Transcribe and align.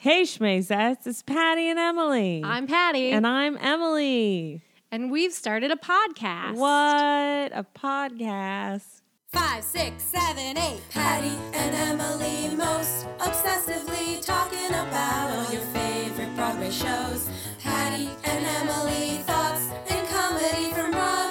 Hey, 0.00 0.22
Schmazettes, 0.22 1.06
it's 1.06 1.22
Patty 1.22 1.68
and 1.68 1.78
Emily. 1.78 2.42
I'm 2.44 2.66
Patty. 2.68 3.10
and 3.10 3.26
I'm 3.26 3.56
Emily. 3.58 4.62
and 4.92 5.10
we've 5.10 5.32
started 5.32 5.70
a 5.72 5.76
podcast. 5.76 6.54
What 6.54 7.50
a 7.52 7.66
podcast. 7.76 9.02
Five, 9.32 9.62
six, 9.64 10.04
seven, 10.04 10.56
eight. 10.56 10.80
Patty 10.90 11.34
and 11.52 11.74
Emily 11.74 12.56
most 12.56 13.06
obsessively 13.18 14.24
talking 14.24 14.68
about 14.70 15.30
all 15.30 15.52
your 15.52 15.62
favorite 15.74 16.34
Broadway 16.36 16.70
shows. 16.70 17.28
Patty 17.60 18.08
and 18.24 18.46
Emily 18.46 19.18
thoughts 19.26 19.66
and 19.90 20.08
comedy 20.08 20.70
from 20.74 20.92
Broadway 20.92 21.27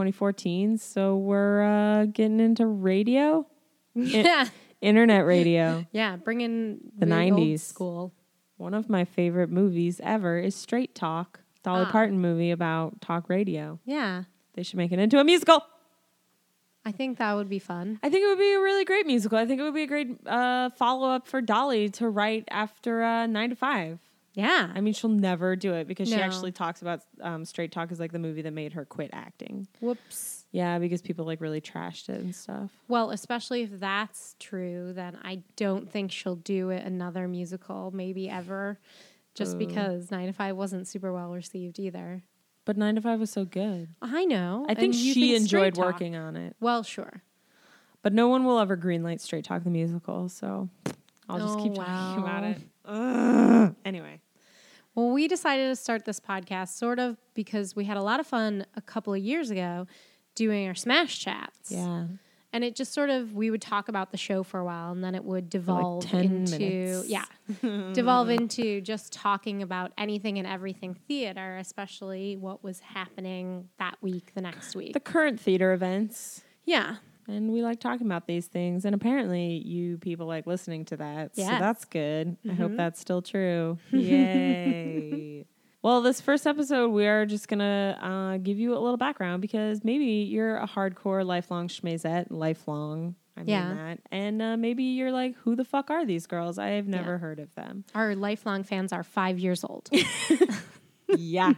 2014, 0.00 0.78
so 0.78 1.16
we're 1.16 1.62
uh, 1.62 2.04
getting 2.06 2.40
into 2.40 2.66
radio, 2.66 3.46
Yeah. 3.94 4.46
internet 4.80 5.26
radio. 5.26 5.84
Yeah. 5.92 6.16
Bringing 6.16 6.78
The 6.98 7.04
old 7.06 7.38
90s. 7.40 7.60
school. 7.60 8.14
One 8.56 8.72
of 8.72 8.88
my 8.88 9.04
favorite 9.04 9.50
movies 9.50 10.00
ever 10.02 10.38
is 10.38 10.54
Straight 10.54 10.94
Talk, 10.94 11.40
Dolly 11.62 11.84
Ah. 11.86 11.92
Parton 11.92 12.18
movie 12.18 12.50
about 12.50 13.00
talk 13.02 13.28
radio. 13.28 13.78
Yeah. 13.84 14.24
They 14.54 14.62
should 14.62 14.78
make 14.78 14.90
it 14.92 14.98
into 14.98 15.18
a 15.18 15.24
musical. 15.24 15.62
I 16.84 16.92
think 16.92 17.18
that 17.18 17.34
would 17.34 17.48
be 17.50 17.58
fun. 17.58 17.98
I 18.02 18.08
think 18.08 18.24
it 18.24 18.28
would 18.28 18.38
be 18.38 18.52
a 18.54 18.60
really 18.60 18.86
great 18.86 19.06
musical. 19.06 19.36
I 19.36 19.44
think 19.44 19.60
it 19.60 19.64
would 19.64 19.74
be 19.74 19.82
a 19.82 19.86
great 19.86 20.26
uh, 20.26 20.70
follow 20.70 21.10
up 21.10 21.26
for 21.26 21.42
Dolly 21.42 21.90
to 21.90 22.08
write 22.08 22.44
after 22.50 23.02
uh, 23.02 23.26
Nine 23.26 23.50
to 23.50 23.56
Five. 23.56 23.98
Yeah. 24.40 24.70
I 24.74 24.80
mean, 24.80 24.94
she'll 24.94 25.10
never 25.10 25.56
do 25.56 25.74
it 25.74 25.86
because 25.86 26.08
she 26.08 26.16
No. 26.16 26.22
actually 26.22 26.52
talks 26.52 26.82
about 26.82 27.02
um, 27.20 27.44
Straight 27.44 27.72
Talk 27.72 27.92
as 27.92 28.00
like 28.00 28.12
the 28.12 28.18
movie 28.18 28.42
that 28.42 28.52
made 28.52 28.72
her 28.74 28.84
quit 28.84 29.10
acting. 29.12 29.68
Whoops. 29.80 30.44
Yeah, 30.52 30.78
because 30.78 31.00
people 31.02 31.24
like 31.26 31.40
really 31.40 31.60
trashed 31.60 32.08
it 32.08 32.20
and 32.20 32.34
stuff. 32.34 32.70
Well, 32.88 33.10
especially 33.10 33.62
if 33.62 33.78
that's 33.78 34.34
true, 34.40 34.92
then 34.92 35.18
I 35.22 35.42
don't 35.56 35.90
think 35.90 36.10
she'll 36.12 36.36
do 36.36 36.70
it 36.70 36.84
another 36.84 37.28
musical, 37.28 37.90
maybe 37.94 38.28
ever, 38.28 38.78
just 39.34 39.58
because 39.58 40.10
Nine 40.10 40.26
to 40.26 40.32
Five 40.32 40.56
wasn't 40.56 40.88
super 40.88 41.12
well 41.12 41.30
received 41.32 41.78
either. 41.78 42.22
But 42.64 42.76
Nine 42.76 42.96
to 42.96 43.00
Five 43.00 43.20
was 43.20 43.30
so 43.30 43.44
good. 43.44 43.88
I 44.02 44.24
know. 44.24 44.66
I 44.68 44.74
think 44.74 44.94
and 44.94 45.02
you 45.02 45.14
she 45.14 45.20
Straight 45.28 45.36
enjoyed 45.42 45.74
Talk- 45.74 45.84
working 45.84 46.16
on 46.16 46.36
it. 46.36 46.56
Well, 46.60 46.82
sure. 46.82 47.22
But 48.02 48.12
no 48.12 48.28
one 48.28 48.44
will 48.44 48.58
ever 48.58 48.76
greenlight 48.76 49.20
Straight 49.20 49.44
Talk 49.44 49.62
the 49.64 49.70
musical, 49.70 50.28
so 50.28 50.68
I'll 51.28 51.38
just 51.38 51.58
Oh, 51.58 51.62
keep 51.62 51.74
talking 51.74 52.22
about 52.22 52.44
it. 52.44 52.58
Ugh. 52.86 53.74
Anyway, 53.84 54.20
Well, 54.94 55.10
we 55.10 55.28
decided 55.28 55.68
to 55.68 55.76
start 55.76 56.04
this 56.04 56.20
podcast 56.20 56.76
sort 56.76 56.98
of 56.98 57.16
because 57.34 57.76
we 57.76 57.84
had 57.84 57.96
a 57.96 58.02
lot 58.02 58.20
of 58.20 58.26
fun 58.26 58.66
a 58.74 58.80
couple 58.80 59.14
of 59.14 59.20
years 59.20 59.50
ago 59.50 59.86
doing 60.34 60.66
our 60.66 60.74
Smash 60.74 61.18
chats. 61.18 61.70
yeah. 61.70 62.06
And 62.52 62.64
it 62.64 62.74
just 62.74 62.92
sort 62.92 63.10
of, 63.10 63.32
we 63.32 63.48
would 63.52 63.62
talk 63.62 63.88
about 63.88 64.10
the 64.10 64.16
show 64.16 64.42
for 64.42 64.58
a 64.58 64.64
while 64.64 64.90
and 64.90 65.04
then 65.04 65.14
it 65.14 65.22
would 65.24 65.48
devolve 65.48 66.04
10 66.06 66.20
into, 66.24 66.58
minutes. 66.58 67.08
yeah, 67.08 67.24
devolve 67.92 68.28
into 68.28 68.80
just 68.80 69.12
talking 69.12 69.62
about 69.62 69.92
anything 69.96 70.36
and 70.36 70.48
everything 70.48 70.94
theater, 71.06 71.58
especially 71.58 72.36
what 72.36 72.64
was 72.64 72.80
happening 72.80 73.68
that 73.78 73.98
week, 74.00 74.32
the 74.34 74.40
next 74.40 74.74
week. 74.74 74.94
The 74.94 74.98
current 75.00 75.38
theater 75.38 75.72
events. 75.72 76.42
yeah. 76.64 76.96
And 77.30 77.52
we 77.52 77.62
like 77.62 77.80
talking 77.80 78.06
about 78.06 78.26
these 78.26 78.46
things. 78.46 78.84
And 78.84 78.94
apparently, 78.94 79.58
you 79.64 79.98
people 79.98 80.26
like 80.26 80.46
listening 80.46 80.84
to 80.86 80.96
that. 80.98 81.36
So 81.36 81.42
that's 81.42 81.84
good. 81.84 82.36
I 82.44 82.48
Mm-hmm. 82.48 82.62
hope 82.62 82.76
that's 82.76 83.00
still 83.00 83.22
true. 83.22 83.78
Yay. 83.92 85.46
well, 85.82 86.02
this 86.02 86.20
first 86.20 86.46
episode, 86.46 86.88
we 86.88 87.06
are 87.06 87.26
just 87.26 87.48
going 87.48 87.60
to 87.60 87.98
uh, 88.00 88.36
give 88.38 88.58
you 88.58 88.72
a 88.76 88.80
little 88.80 88.96
background 88.96 89.40
because 89.42 89.84
maybe 89.84 90.04
you're 90.04 90.56
a 90.56 90.66
hardcore 90.66 91.24
lifelong 91.24 91.68
schmazette, 91.68 92.26
lifelong. 92.30 93.14
I 93.36 93.40
mean 93.40 93.48
Yeah. 93.48 93.74
that. 93.74 93.98
And 94.10 94.42
uh, 94.42 94.56
maybe 94.56 94.82
you're 94.84 95.12
like, 95.12 95.36
who 95.36 95.54
the 95.56 95.64
fuck 95.64 95.90
are 95.90 96.04
these 96.04 96.26
girls? 96.26 96.58
I 96.58 96.70
have 96.70 96.86
never 96.88 97.16
heard 97.18 97.38
of 97.38 97.54
them. 97.54 97.84
Our 97.94 98.14
lifelong 98.14 98.64
fans 98.64 98.92
are 98.92 99.02
five 99.04 99.38
years 99.38 99.64
old. 99.64 99.88
yeah. 101.16 101.52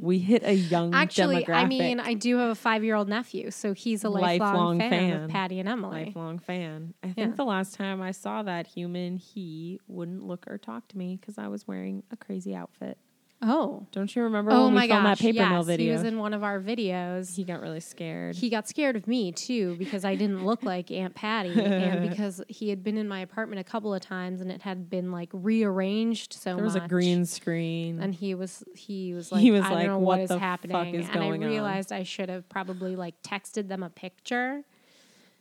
We 0.00 0.18
hit 0.18 0.42
a 0.44 0.54
young 0.54 0.94
Actually, 0.94 1.44
demographic. 1.44 1.54
I 1.54 1.64
mean, 1.66 2.00
I 2.00 2.14
do 2.14 2.38
have 2.38 2.50
a 2.50 2.54
five 2.54 2.82
year 2.82 2.94
old 2.94 3.08
nephew, 3.08 3.50
so 3.50 3.74
he's 3.74 4.02
a 4.02 4.08
lifelong, 4.08 4.78
Lifelong 4.78 4.78
fan, 4.78 4.90
fan. 4.90 5.22
of 5.24 5.30
Patty 5.30 5.60
and 5.60 5.68
Emily. 5.68 6.06
lifelong 6.06 6.38
fan. 6.38 6.94
I 7.02 7.08
think 7.12 7.30
Yeah. 7.32 7.36
the 7.36 7.44
last 7.44 7.74
time 7.74 8.00
I 8.00 8.12
saw 8.12 8.42
that 8.42 8.66
human, 8.66 9.16
he 9.18 9.78
wouldn't 9.88 10.22
look 10.24 10.46
or 10.48 10.56
talk 10.58 10.88
to 10.88 10.98
me 10.98 11.16
because 11.20 11.36
I 11.38 11.48
was 11.48 11.68
wearing 11.68 12.02
a 12.10 12.16
crazy 12.16 12.54
outfit. 12.54 12.96
Oh. 13.42 13.86
Don't 13.90 14.14
you 14.14 14.22
remember 14.24 14.50
Oh 14.52 14.66
when 14.66 14.74
my 14.74 14.86
gosh. 14.86 15.02
that 15.02 15.18
paper 15.18 15.36
yes, 15.36 15.50
mill 15.50 15.62
video? 15.62 15.86
He 15.86 15.92
was 15.92 16.02
in 16.04 16.18
one 16.18 16.34
of 16.34 16.42
our 16.42 16.60
videos. 16.60 17.34
he 17.36 17.44
got 17.44 17.60
really 17.62 17.80
scared. 17.80 18.36
He 18.36 18.50
got 18.50 18.68
scared 18.68 18.96
of 18.96 19.06
me 19.06 19.32
too 19.32 19.76
because 19.78 20.04
I 20.04 20.14
didn't 20.14 20.44
look 20.44 20.62
like 20.62 20.90
Aunt 20.90 21.14
Patty 21.14 21.58
and 21.64 22.10
because 22.10 22.42
he 22.48 22.68
had 22.68 22.84
been 22.84 22.98
in 22.98 23.08
my 23.08 23.20
apartment 23.20 23.58
a 23.60 23.64
couple 23.64 23.94
of 23.94 24.02
times 24.02 24.42
and 24.42 24.52
it 24.52 24.60
had 24.60 24.90
been 24.90 25.10
like 25.10 25.30
rearranged 25.32 26.34
so 26.34 26.50
much. 26.50 26.56
there 26.56 26.64
was 26.64 26.76
a 26.76 26.80
green 26.86 27.24
screen. 27.24 28.00
and 28.00 28.14
he 28.14 28.34
was 28.34 28.62
he 28.74 29.14
was 29.14 29.32
like 29.32 29.40
He 29.40 29.50
was 29.50 29.62
I 29.64 29.70
don't 29.70 29.86
know 29.86 29.98
"What 29.98 30.18
what 30.18 30.20
is 30.20 30.28
the 30.28 30.34
fuck 30.34 30.42
happening 30.42 30.94
is 30.96 31.08
and 31.08 31.22
I 31.22 31.30
on?" 31.30 31.40
realized 31.40 31.92
I 31.92 32.02
should 32.02 32.28
have 32.28 32.46
probably 32.50 32.94
like 32.94 33.20
texted 33.22 33.68
them 33.68 33.82
a 33.82 33.90
picture 33.90 34.62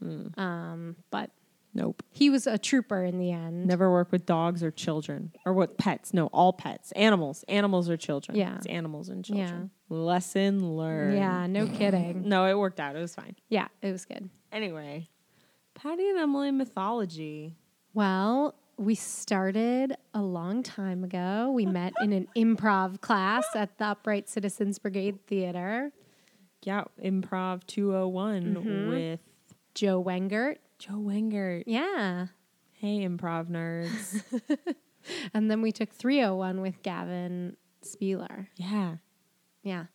Hmm. 0.02 0.28
um 0.40 0.96
but 1.12 1.30
nope. 1.74 2.04
he 2.12 2.30
was 2.30 2.48
a 2.48 2.58
trooper 2.58 3.04
in 3.04 3.18
the 3.20 3.32
end 3.32 3.66
Never 3.66 3.92
work 3.92 4.12
with 4.12 4.26
dogs 4.26 4.64
or 4.64 4.72
children 4.72 5.32
or 5.46 5.54
what 5.54 5.78
pets. 5.78 6.14
No, 6.14 6.28
all 6.28 6.54
pets. 6.54 6.92
Animals. 6.94 7.44
Animals 7.48 7.90
or 7.90 7.98
children. 7.98 8.38
Yeah. 8.38 8.56
It's 8.58 8.66
animals 8.68 9.10
and 9.10 9.24
children. 9.24 9.72
Lesson 9.90 10.76
learned. 10.76 11.18
yeah 11.18 11.48
no 11.48 11.68
kidding 11.80 12.28
No, 12.28 12.46
it 12.46 12.58
worked 12.58 12.80
out. 12.80 12.96
It 12.96 13.00
was 13.00 13.16
fine. 13.16 13.36
yeah 13.50 13.68
it 13.82 13.92
was 13.92 14.06
good 14.06 14.30
Anyway, 14.52 15.08
Patty 15.76 16.10
and 16.10 16.18
Emily 16.18 16.50
mythology. 16.52 17.56
Well, 17.94 18.56
we 18.78 18.96
started 18.96 19.96
a 20.14 20.22
long 20.22 20.64
time 20.64 21.04
ago. 21.04 21.52
We 21.52 21.66
met 21.68 21.94
in 22.02 22.14
an 22.14 22.28
improv 22.36 23.00
class 23.02 23.46
at 23.56 23.78
the 23.78 23.86
Upright 23.90 24.28
Citizens 24.28 24.80
Brigade 24.80 25.20
Theater. 25.28 25.92
Yeah, 26.64 26.86
Improv 27.04 27.66
201 27.68 28.56
Mm-hmm. 28.56 28.90
with 28.90 29.20
Joe 29.76 30.04
Wengert. 30.04 30.58
Joe 30.80 30.94
Wengert. 30.94 31.64
Yeah. 31.68 32.28
Hey, 32.74 33.00
improv 33.08 33.48
nerds. 33.50 34.24
And 35.34 35.50
then 35.50 35.62
we 35.62 35.72
took 35.72 35.92
301 35.92 36.60
with 36.62 36.84
Gavin 36.84 37.56
Spieler. 37.82 38.48
yeah. 38.58 38.98
Yeah. 39.64 39.86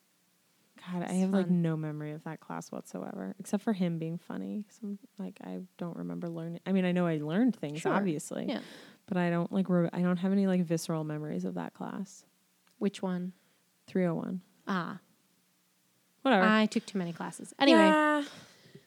God, 0.93 1.03
I 1.03 1.13
It's 1.13 1.21
have 1.21 1.31
like 1.31 1.51
no 1.51 1.77
memory 1.77 2.13
of 2.13 2.25
that 2.25 2.41
class 2.41 2.73
whatsoever, 2.73 3.35
except 3.39 3.63
for 3.63 3.73
him 3.75 3.99
being 3.99 4.19
funny. 4.19 4.65
Some 4.81 4.99
like 5.19 5.39
I 5.45 5.61
don't 5.79 5.97
remember 5.97 6.29
learning. 6.29 6.61
I 6.67 6.73
mean, 6.73 6.85
I 6.87 6.93
know 6.93 7.07
I 7.07 7.19
learned 7.19 7.55
things 7.57 7.81
Sure. 7.81 7.93
obviously, 7.95 8.47
Yeah. 8.49 8.61
but 9.07 9.17
I 9.19 9.31
don't 9.31 9.53
like. 9.53 9.69
Re- 9.69 9.89
I 9.93 10.01
don't 10.03 10.17
have 10.19 10.33
any 10.33 10.47
like 10.47 10.63
visceral 10.65 11.05
memories 11.05 11.45
of 11.45 11.55
that 11.55 11.75
class. 11.75 12.25
Which 12.79 13.01
one? 13.03 13.33
Three 13.87 14.03
hundred 14.05 14.15
one. 14.17 14.41
Ah, 14.67 14.99
Whatever. 16.23 16.45
I 16.47 16.67
took 16.67 16.85
too 16.87 16.99
many 16.99 17.13
classes. 17.13 17.55
Anyway, 17.59 17.79
Yeah. 17.79 18.25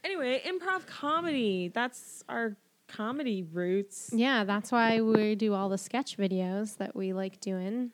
Anyway, 0.04 0.42
improv 0.46 0.86
comedy. 0.88 1.70
That's 1.74 2.24
our 2.30 2.56
comedy 2.88 3.44
roots. 3.44 4.10
yeah, 4.14 4.44
that's 4.46 4.72
why 4.72 5.02
we 5.02 5.36
do 5.36 5.54
all 5.54 5.68
the 5.70 5.78
sketch 5.78 6.18
videos 6.18 6.78
that 6.78 6.96
we 6.96 7.12
like 7.14 7.40
doing. 7.42 7.92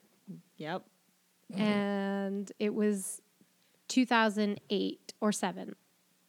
Yep. 0.58 0.84
and 1.56 2.52
it 2.60 2.74
was 2.74 3.22
2008 3.88 5.14
or 5.22 5.32
7 5.32 5.76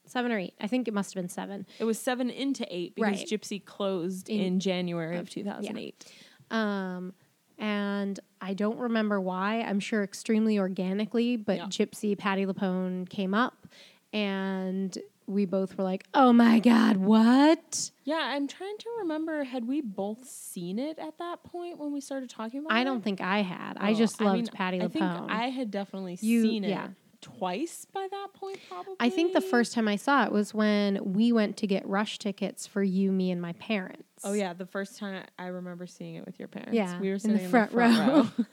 7 0.07 0.33
or 0.33 0.39
8 0.39 0.55
i 0.61 0.67
think 0.67 0.89
it 0.89 0.93
must 0.95 1.15
have 1.15 1.23
been 1.23 1.29
7 1.29 1.67
It 1.79 1.85
was 1.85 1.99
seven 1.99 2.29
into 2.31 2.67
eight 2.69 2.95
because 2.95 3.19
Right. 3.21 3.27
Gypsy 3.29 3.65
closed 3.65 4.29
in, 4.29 4.41
In- 4.41 4.61
January 4.61 5.17
of 5.17 5.31
two 5.31 5.45
thousand 5.45 5.79
eight. 5.79 6.05
um, 6.51 7.15
and 7.59 8.19
i 8.41 8.53
don't 8.55 8.79
remember 8.79 9.21
why 9.21 9.61
i'm 9.63 9.81
sure 9.81 10.03
extremely 10.03 10.59
organically 10.59 11.37
but 11.37 11.57
Yeah. 11.57 11.67
gypsy 11.67 12.19
Patti 12.19 12.45
LuPone 12.45 13.09
came 13.09 13.33
up 13.35 13.67
and 14.13 14.97
we 15.27 15.45
both 15.47 15.77
were 15.79 15.85
like 15.85 16.05
oh 16.15 16.33
my 16.33 16.59
god 16.59 16.97
what 16.99 17.91
Yeah, 18.05 18.17
I'm 18.21 18.47
trying 18.47 18.77
to 18.79 18.87
remember. 19.01 19.45
Had 19.45 19.67
we 19.67 19.81
both 19.81 20.27
seen 20.29 20.79
it 20.79 20.99
at 20.99 21.19
that 21.19 21.43
point 21.45 21.79
when 21.79 21.93
we 21.93 22.01
started 22.01 22.29
talking 22.31 22.61
about 22.61 22.73
it? 22.73 22.81
i 22.81 22.85
don't 22.85 23.03
think 23.03 23.21
i 23.21 23.43
had 23.43 23.75
i 23.79 23.91
Oh, 23.93 23.95
just 23.95 24.21
loved 24.21 24.37
mean, 24.37 24.47
patty 24.49 24.81
I 24.83 24.89
think 24.89 25.05
I 25.05 25.49
had 25.49 25.71
definitely 25.71 26.19
You- 26.21 26.43
seen 26.43 26.65
it 26.65 26.69
yeah. 26.71 26.89
twice 27.21 27.87
by 27.93 28.07
that 28.11 28.29
point, 28.35 28.59
probably. 28.69 28.97
I 29.01 29.09
think 29.09 29.33
the 29.33 29.41
first 29.41 29.73
time 29.73 29.89
I 29.89 29.97
saw 29.97 30.25
it 30.27 30.33
was 30.33 30.53
when 30.53 31.15
we 31.15 31.33
went 31.33 31.57
to 31.59 31.67
get 31.67 31.89
rush 31.89 32.19
tickets 32.19 32.67
for 32.67 32.83
you, 32.83 33.11
me, 33.11 33.31
and 33.31 33.41
my 33.41 33.55
parents. 33.55 34.03
Oh 34.25 34.35
yeah, 34.35 34.53
the 34.53 34.67
first 34.67 34.99
time 34.99 35.25
I 35.39 35.47
remember 35.47 35.87
seeing 35.87 36.17
it 36.17 36.27
with 36.27 36.39
your 36.39 36.49
parents. 36.49 36.75
Yeah, 36.75 37.01
we 37.01 37.09
were 37.09 37.15
in 37.15 37.21
sitting 37.21 37.37
the 37.39 37.45
in 37.45 37.51
the 37.51 37.51
front 37.51 37.73
row. 37.73 38.29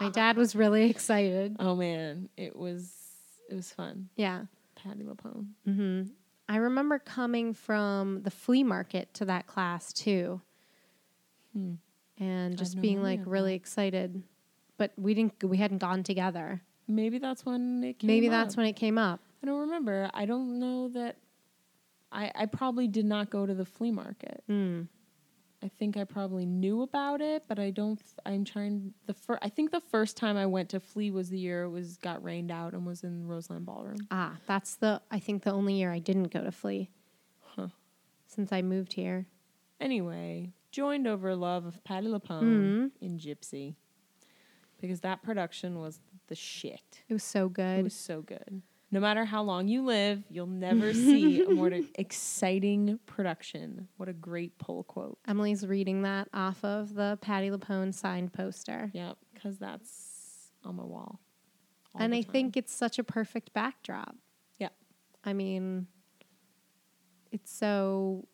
My 0.00 0.10
dad 0.12 0.36
was 0.36 0.54
really 0.54 0.88
excited. 0.88 1.56
oh 1.58 1.74
man, 1.74 2.28
it 2.36 2.54
was 2.54 2.92
it 3.50 3.54
was 3.54 3.72
fun. 3.72 4.08
Yeah. 4.16 4.42
Patti 4.82 5.02
LuPone. 5.04 5.46
hmm 5.64 6.02
I 6.48 6.56
remember 6.56 6.98
coming 6.98 7.54
from 7.54 8.22
the 8.22 8.30
flea 8.30 8.64
market 8.64 9.14
to 9.14 9.24
that 9.26 9.46
class 9.46 9.92
too. 9.92 10.40
And 12.18 12.56
just 12.56 12.80
being 12.80 13.02
like 13.02 13.20
really 13.24 13.54
excited. 13.54 14.22
But 14.78 14.92
we 14.96 15.14
didn't 15.14 15.42
we 15.44 15.56
hadn't 15.58 15.78
gone 15.78 16.02
together. 16.02 16.62
maybe 16.88 17.18
that's 17.18 17.44
when 17.44 17.84
it 17.84 17.98
came 17.98 18.08
Maybe 18.08 18.28
that's 18.28 18.54
up. 18.54 18.58
when 18.58 18.66
it 18.66 18.74
came 18.74 18.98
up. 18.98 19.20
I 19.42 19.46
don't 19.46 19.60
remember. 19.60 20.10
I 20.14 20.24
don't 20.26 20.58
know 20.58 20.88
that. 20.90 21.16
I 22.10 22.30
I 22.34 22.46
probably 22.46 22.88
did 22.88 23.04
not 23.06 23.30
go 23.30 23.46
to 23.46 23.54
the 23.54 23.64
flea 23.64 23.90
market. 23.92 24.42
Mm. 24.50 24.88
I 25.62 25.68
think 25.68 25.96
I 25.96 26.04
probably 26.04 26.44
knew 26.44 26.82
about 26.82 27.20
it, 27.20 27.44
but 27.46 27.58
I 27.58 27.70
don't. 27.70 28.00
I'm 28.26 28.44
trying 28.44 28.94
the 29.06 29.14
first. 29.14 29.38
I 29.42 29.48
think 29.48 29.70
the 29.70 29.80
first 29.80 30.16
time 30.16 30.36
I 30.36 30.46
went 30.46 30.68
to 30.70 30.80
Flea 30.80 31.10
was 31.12 31.28
the 31.30 31.38
year 31.38 31.62
it 31.64 31.70
was 31.70 31.96
got 31.98 32.22
rained 32.24 32.50
out 32.50 32.72
and 32.72 32.84
was 32.84 33.04
in 33.04 33.26
Roseland 33.28 33.64
Ballroom. 33.66 33.98
Ah, 34.10 34.36
that's 34.46 34.74
the 34.74 35.00
I 35.10 35.20
think 35.20 35.44
the 35.44 35.52
only 35.52 35.74
year 35.74 35.92
I 35.92 36.00
didn't 36.00 36.32
go 36.32 36.42
to 36.42 36.50
Flea. 36.50 36.90
Huh. 37.40 37.68
Since 38.26 38.50
I 38.52 38.62
moved 38.62 38.94
here. 38.94 39.26
Anyway, 39.80 40.52
joined 40.70 41.06
over 41.06 41.34
love 41.36 41.64
of 41.66 41.82
Patti 41.84 42.06
LuPone 42.08 42.42
Mhm. 42.42 42.90
in 43.00 43.18
Gypsy 43.18 43.74
because 44.80 45.00
that 45.02 45.22
production 45.22 45.78
was 45.78 46.00
the 46.26 46.34
shit. 46.34 47.02
It 47.08 47.12
was 47.12 47.22
so 47.24 47.48
good. 47.48 47.80
It 47.80 47.84
was 47.84 47.94
so 47.94 48.22
good. 48.22 48.62
No 48.92 49.00
matter 49.00 49.24
how 49.24 49.42
long 49.42 49.68
you 49.68 49.82
live, 49.84 50.22
you'll 50.28 50.46
never 50.46 50.92
see 50.94 51.42
a 51.42 51.48
more 51.48 51.70
exciting 51.94 52.98
production. 53.06 53.88
What 53.96 54.08
a 54.10 54.12
great 54.12 54.58
pull 54.58 54.84
quote. 54.84 55.18
Emily's 55.26 55.66
reading 55.66 56.02
that 56.02 56.28
off 56.34 56.62
of 56.62 56.94
the 56.94 57.18
Patti 57.22 57.48
LuPone 57.50 57.94
signed 57.94 58.34
poster. 58.34 58.90
Yep, 58.92 59.16
because 59.32 59.58
that's 59.58 60.50
on 60.64 60.76
my 60.76 60.84
wall. 60.84 61.20
and 61.98 62.14
I 62.14 62.20
think 62.22 62.56
it's 62.56 62.72
such 62.74 62.98
a 62.98 63.04
perfect 63.04 63.52
backdrop. 63.54 64.14
Yeah. 64.58 64.68
I 65.24 65.32
mean, 65.32 65.86
it's 67.30 67.50
so 67.50 68.28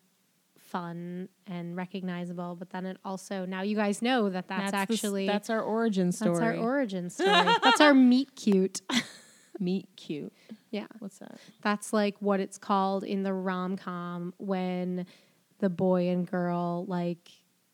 fun 0.57 1.29
and 1.47 1.75
recognizable, 1.75 2.55
but 2.55 2.69
then 2.69 2.85
it 2.85 2.97
also 3.05 3.45
now 3.45 3.61
you 3.61 3.75
guys 3.77 4.01
know 4.01 4.29
that 4.29 4.47
that's, 4.49 4.71
the 4.71 4.77
s- 4.77 4.91
actually 4.91 5.25
that's 5.25 5.49
our 5.49 5.61
origin 5.61 6.11
story. 6.11 6.31
that's 6.33 6.41
our 6.43 6.55
origin 6.57 7.09
story. 7.09 7.29
that's 7.63 7.81
our 7.81 7.93
meet 7.93 8.35
cute. 8.35 8.81
Meet 9.59 9.87
cute. 9.97 10.31
yeah. 10.71 10.87
What's 10.99 11.19
that? 11.19 11.37
That's 11.61 11.91
like 11.93 12.15
what 12.19 12.39
it's 12.39 12.57
called 12.57 13.03
in 13.03 13.23
the 13.23 13.33
rom 13.33 13.75
com 13.77 14.33
when 14.37 15.05
the 15.59 15.69
boy 15.69 16.07
and 16.09 16.25
girl 16.25 16.85
like 16.87 17.29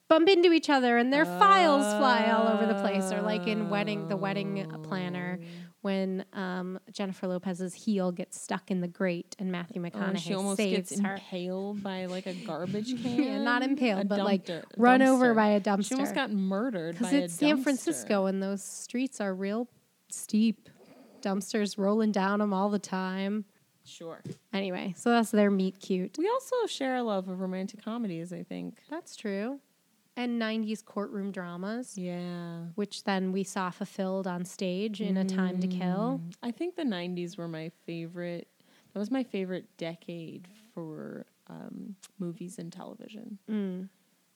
bump 0.07 0.27
into 0.29 0.51
each 0.51 0.69
other 0.69 0.97
and 0.97 1.11
their 1.13 1.25
files 1.25 1.83
fly 1.97 2.31
all 2.31 2.47
over 2.47 2.65
the 2.65 2.79
place, 2.81 3.11
or 3.11 3.21
like 3.21 3.47
in 3.47 3.69
wedding 3.69 4.07
the 4.07 4.17
wedding 4.17 4.65
planner 4.83 5.39
when 5.81 6.25
um, 6.33 6.79
Jennifer 6.91 7.27
Lopez's 7.27 7.75
heel 7.75 8.11
gets 8.11 8.41
stuck 8.41 8.71
in 8.71 8.81
the 8.81 8.87
grate 8.87 9.35
and 9.37 9.51
Matthew 9.51 9.79
Oh, 9.83 9.87
McConaughey 9.87 10.07
and 10.09 10.19
she 10.19 10.33
almost 10.33 10.57
saves 10.57 10.89
gets 10.89 10.99
her. 10.99 11.13
impaled 11.13 11.83
by 11.83 12.07
like 12.07 12.25
a 12.25 12.33
garbage 12.33 12.99
can. 13.03 13.21
Yeah, 13.23 13.37
not 13.43 13.61
impaled, 13.61 14.01
A 14.01 14.05
but 14.05 14.19
like 14.23 14.45
dumpster- 14.47 14.63
run 14.77 15.03
over 15.03 15.35
by 15.35 15.49
a 15.49 15.61
dumpster. 15.61 15.87
She 15.89 15.93
almost 15.93 16.15
got 16.15 16.31
murdered 16.31 16.97
because 16.97 17.13
it's 17.13 17.33
San. 17.35 17.61
Francisco 17.61 18.25
and 18.25 18.41
those 18.41 18.63
streets 18.63 19.21
are 19.21 19.33
real 19.35 19.67
steep. 20.09 20.69
Dumpsters 21.25 21.77
rolling 21.77 22.11
down 22.11 22.39
them 22.39 22.53
all 22.53 22.69
the 22.69 22.79
time. 22.79 23.45
Sure. 23.83 24.21
Anyway, 24.53 24.93
so 24.97 25.09
that's 25.11 25.31
their 25.31 25.51
meet 25.51 25.79
cute. 25.79 26.17
We 26.17 26.27
also 26.29 26.55
share 26.67 26.95
a 26.95 27.03
love 27.03 27.27
of 27.29 27.39
romantic 27.39 27.83
comedies. 27.83 28.31
I 28.33 28.43
think. 28.43 28.79
That's 28.89 29.15
true. 29.15 29.59
And 30.17 30.41
90s 30.41 30.83
courtroom 30.85 31.31
dramas, 31.31 31.97
Yeah. 31.97 32.67
which 32.75 33.03
then 33.03 33.33
we 33.33 33.43
saw 33.43 33.69
fulfilled 33.69 34.27
on 34.27 34.45
stage 34.45 35.01
in 35.01 35.17
A 35.17 35.25
Time 35.25 35.59
to 35.59 35.67
Kill. 35.67 36.21
Mm, 36.23 36.33
I 36.41 36.51
think 36.51 36.75
the 36.77 36.83
'90s 36.83 37.37
were 37.37 37.47
my 37.49 37.69
favorite. 37.85 38.47
That 38.93 38.99
was 38.99 39.11
my 39.11 39.23
favorite 39.23 39.65
decade 39.77 40.47
for 40.73 41.25
um, 41.47 41.95
movies 42.17 42.59
and 42.59 42.71
television. 42.71 43.37
Mm. 43.51 43.89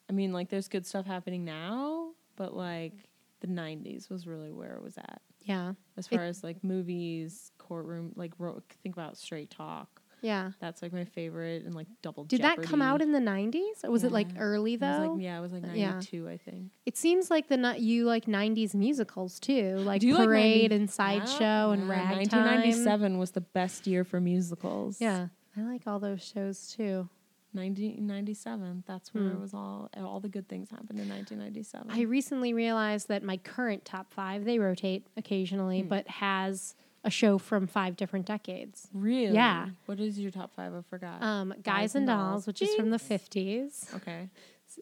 I 0.10 0.12
mean, 0.14 0.34
like, 0.34 0.50
there's 0.50 0.68
good 0.68 0.86
stuff 0.86 1.06
happening 1.06 1.46
now, 1.46 2.10
but 2.36 2.54
like 2.56 2.94
the 3.40 3.48
'90s 3.48 4.10
was 4.10 4.28
really 4.28 4.52
where 4.52 4.76
it 4.76 4.84
was 4.84 4.98
at 4.98 5.22
Yeah. 5.50 5.74
as 5.98 6.08
far 6.08 6.24
as 6.24 6.44
like 6.44 6.64
movies, 6.64 7.52
courtroom. 7.58 8.14
Like, 8.16 8.34
ro- 8.38 8.62
think 8.84 8.96
about 8.96 9.18
Straight 9.18 9.50
Talk. 9.50 10.02
Yeah. 10.22 10.52
That's 10.60 10.82
like 10.82 10.92
my 10.92 11.06
favorite, 11.06 11.64
and 11.66 11.74
like 11.74 11.88
Double. 12.02 12.26
Did 12.26 12.42
that 12.42 12.62
come 12.62 12.82
out 12.82 13.02
in 13.02 13.14
the 13.14 13.20
90s? 13.20 13.84
Or 13.86 13.90
was 13.92 14.04
it 14.04 14.12
like 14.12 14.28
Yeah. 14.34 14.40
early 14.42 14.74
It 14.74 14.82
was, 14.82 14.90
though? 15.00 15.14
like, 15.14 15.22
yeah, 15.24 15.38
it 15.38 15.42
was 15.42 15.54
like 15.54 15.64
uh, 15.64 15.68
Yeah. 15.74 15.92
'92, 15.92 16.28
I 16.28 16.38
think. 16.38 16.72
It 16.86 16.98
seems 16.98 17.32
like 17.32 17.48
the 17.48 17.76
you 17.80 18.06
like 18.06 18.26
90s 18.28 18.76
musicals 18.76 19.40
too, 19.40 19.78
like 19.78 20.02
Do 20.02 20.08
you 20.08 20.16
like 20.16 20.28
Parade 20.28 20.72
90 20.72 20.76
and 20.76 20.90
Sideshow 20.92 21.72
and 21.72 21.84
Yeah, 21.84 21.90
Ragtime. 21.90 22.18
1997 22.18 23.18
was 23.18 23.32
the 23.32 23.42
best 23.42 23.88
year 23.88 24.04
for 24.04 24.20
musicals. 24.20 25.00
Yeah. 25.00 25.30
I 25.58 25.62
like 25.62 25.88
all 25.88 26.00
those 26.00 26.22
shows 26.22 26.74
too. 26.76 27.08
1997. 27.54 28.84
That's 28.88 29.14
where 29.14 29.24
Hmm. 29.24 29.30
it 29.32 29.40
was 29.40 29.54
all 29.54 29.90
all 29.98 30.20
the 30.20 30.30
good 30.30 30.48
things 30.48 30.70
happened 30.70 31.00
in 31.00 31.08
1997. 31.10 31.90
I 31.92 32.02
recently 32.02 32.54
realized 32.54 33.08
that 33.08 33.24
my 33.24 33.38
current 33.38 33.86
top 33.86 34.14
five, 34.14 34.46
they 34.46 34.60
rotate 34.60 35.06
occasionally, 35.18 35.82
Hmm. 35.82 35.88
but 35.90 36.08
has 36.08 36.76
a 37.04 37.10
show 37.10 37.38
from 37.38 37.66
five 37.68 37.96
different 37.96 38.26
decades. 38.26 38.90
really? 38.94 39.34
Yeah. 39.34 39.70
What 39.86 40.00
is 40.02 40.20
your 40.20 40.32
top 40.32 40.54
five? 40.54 40.74
I 40.74 40.82
forgot. 40.82 41.24
Um, 41.24 41.54
Guys, 41.64 41.96
and 41.96 42.06
Dolls, 42.08 42.46
which 42.46 42.62
is 42.62 42.76
from 42.76 42.90
the 42.90 43.00
50s. 43.00 43.94
okay. 43.96 44.30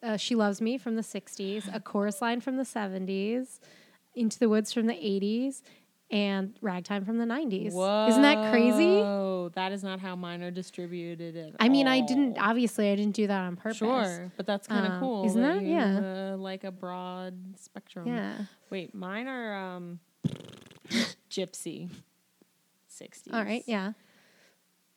Uh, 0.03 0.17
she 0.17 0.33
Loves 0.35 0.59
Me 0.59 0.77
from 0.77 0.95
the 0.95 1.03
60s. 1.03 1.67
A 1.73 1.79
Chorus 1.79 2.21
Line 2.21 2.41
from 2.41 2.57
the 2.57 2.63
70s. 2.65 3.59
Into 4.15 4.39
the 4.39 4.49
Woods 4.49 4.73
from 4.73 4.87
the 4.87 4.95
80s. 4.95 5.61
And 6.09 6.57
Ragtime 6.61 7.03
from 7.03 7.17
the 7.17 7.25
90s. 7.25 7.73
Whoa. 7.73 8.07
Isn't 8.07 8.21
that 8.21 8.49
crazy? 8.51 8.85
Oh, 9.03 9.49
that 9.55 9.73
is 9.73 9.83
not 9.83 9.99
how 9.99 10.15
mine 10.15 10.41
are 10.41 10.51
distributed 10.51 11.35
at 11.35 11.55
I 11.59 11.67
mean, 11.67 11.85
I 11.85 11.99
didn't, 11.99 12.37
obviously, 12.39 12.89
I 12.89 12.95
didn't 12.95 13.15
do 13.15 13.27
that 13.27 13.41
on 13.41 13.57
purpose. 13.57 13.77
Sure, 13.77 14.31
but 14.37 14.45
that's 14.45 14.67
kind 14.67 14.85
of 14.85 14.93
Um, 14.93 14.99
cool. 15.01 15.25
isn't 15.25 15.41
that? 15.41 15.61
you, 15.63 15.67
Yeah. 15.75 16.33
uh, 16.33 16.37
like 16.37 16.63
a 16.63 16.71
broad 16.71 17.57
spectrum. 17.59 18.07
Yeah. 18.07 18.37
Wait, 18.69 18.95
mine 18.95 19.27
are 19.27 19.53
um, 19.75 19.99
Gypsy. 21.29 21.89
60s. 22.89 23.33
All 23.33 23.43
right. 23.43 23.63
Yeah. 23.67 23.91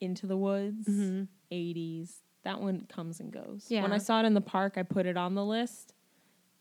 Into 0.01 0.27
the 0.27 0.37
Woods, 0.37 0.87
Mhm. 0.89 1.27
80s. 1.51 2.23
That 2.45 2.61
one 2.61 2.87
comes 2.89 3.21
and 3.21 3.33
goes. 3.33 3.67
Yeah. 3.69 3.83
When 3.83 3.93
I 3.93 3.99
saw 3.99 4.21
it 4.23 4.27
in 4.27 4.35
the 4.35 4.41
park, 4.41 4.75
I 4.79 4.83
put 4.85 5.07
it 5.07 5.17
on 5.17 5.35
the 5.35 5.45
list. 5.45 5.93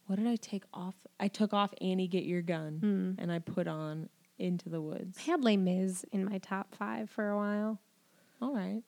What 0.08 0.18
did 0.18 0.28
I 0.28 0.36
take 0.38 0.64
off? 0.74 0.96
I 1.20 1.28
took 1.28 1.54
off 1.54 1.72
Annie 1.80 2.08
Get 2.08 2.24
Your 2.26 2.42
Gun 2.42 2.80
Hmm. 3.16 3.22
and 3.22 3.32
I 3.32 3.40
put 3.40 3.68
on 3.68 4.10
Into 4.40 4.70
the 4.70 4.82
Woods. 4.82 5.18
I 5.20 5.32
had 5.32 5.44
Les 5.44 5.58
Mis 5.58 6.04
in 6.12 6.26
my 6.26 6.38
top 6.40 6.74
five 6.76 7.10
for 7.10 7.30
a 7.30 7.38
while. 7.38 7.80
All 8.42 8.54
right. 8.56 8.82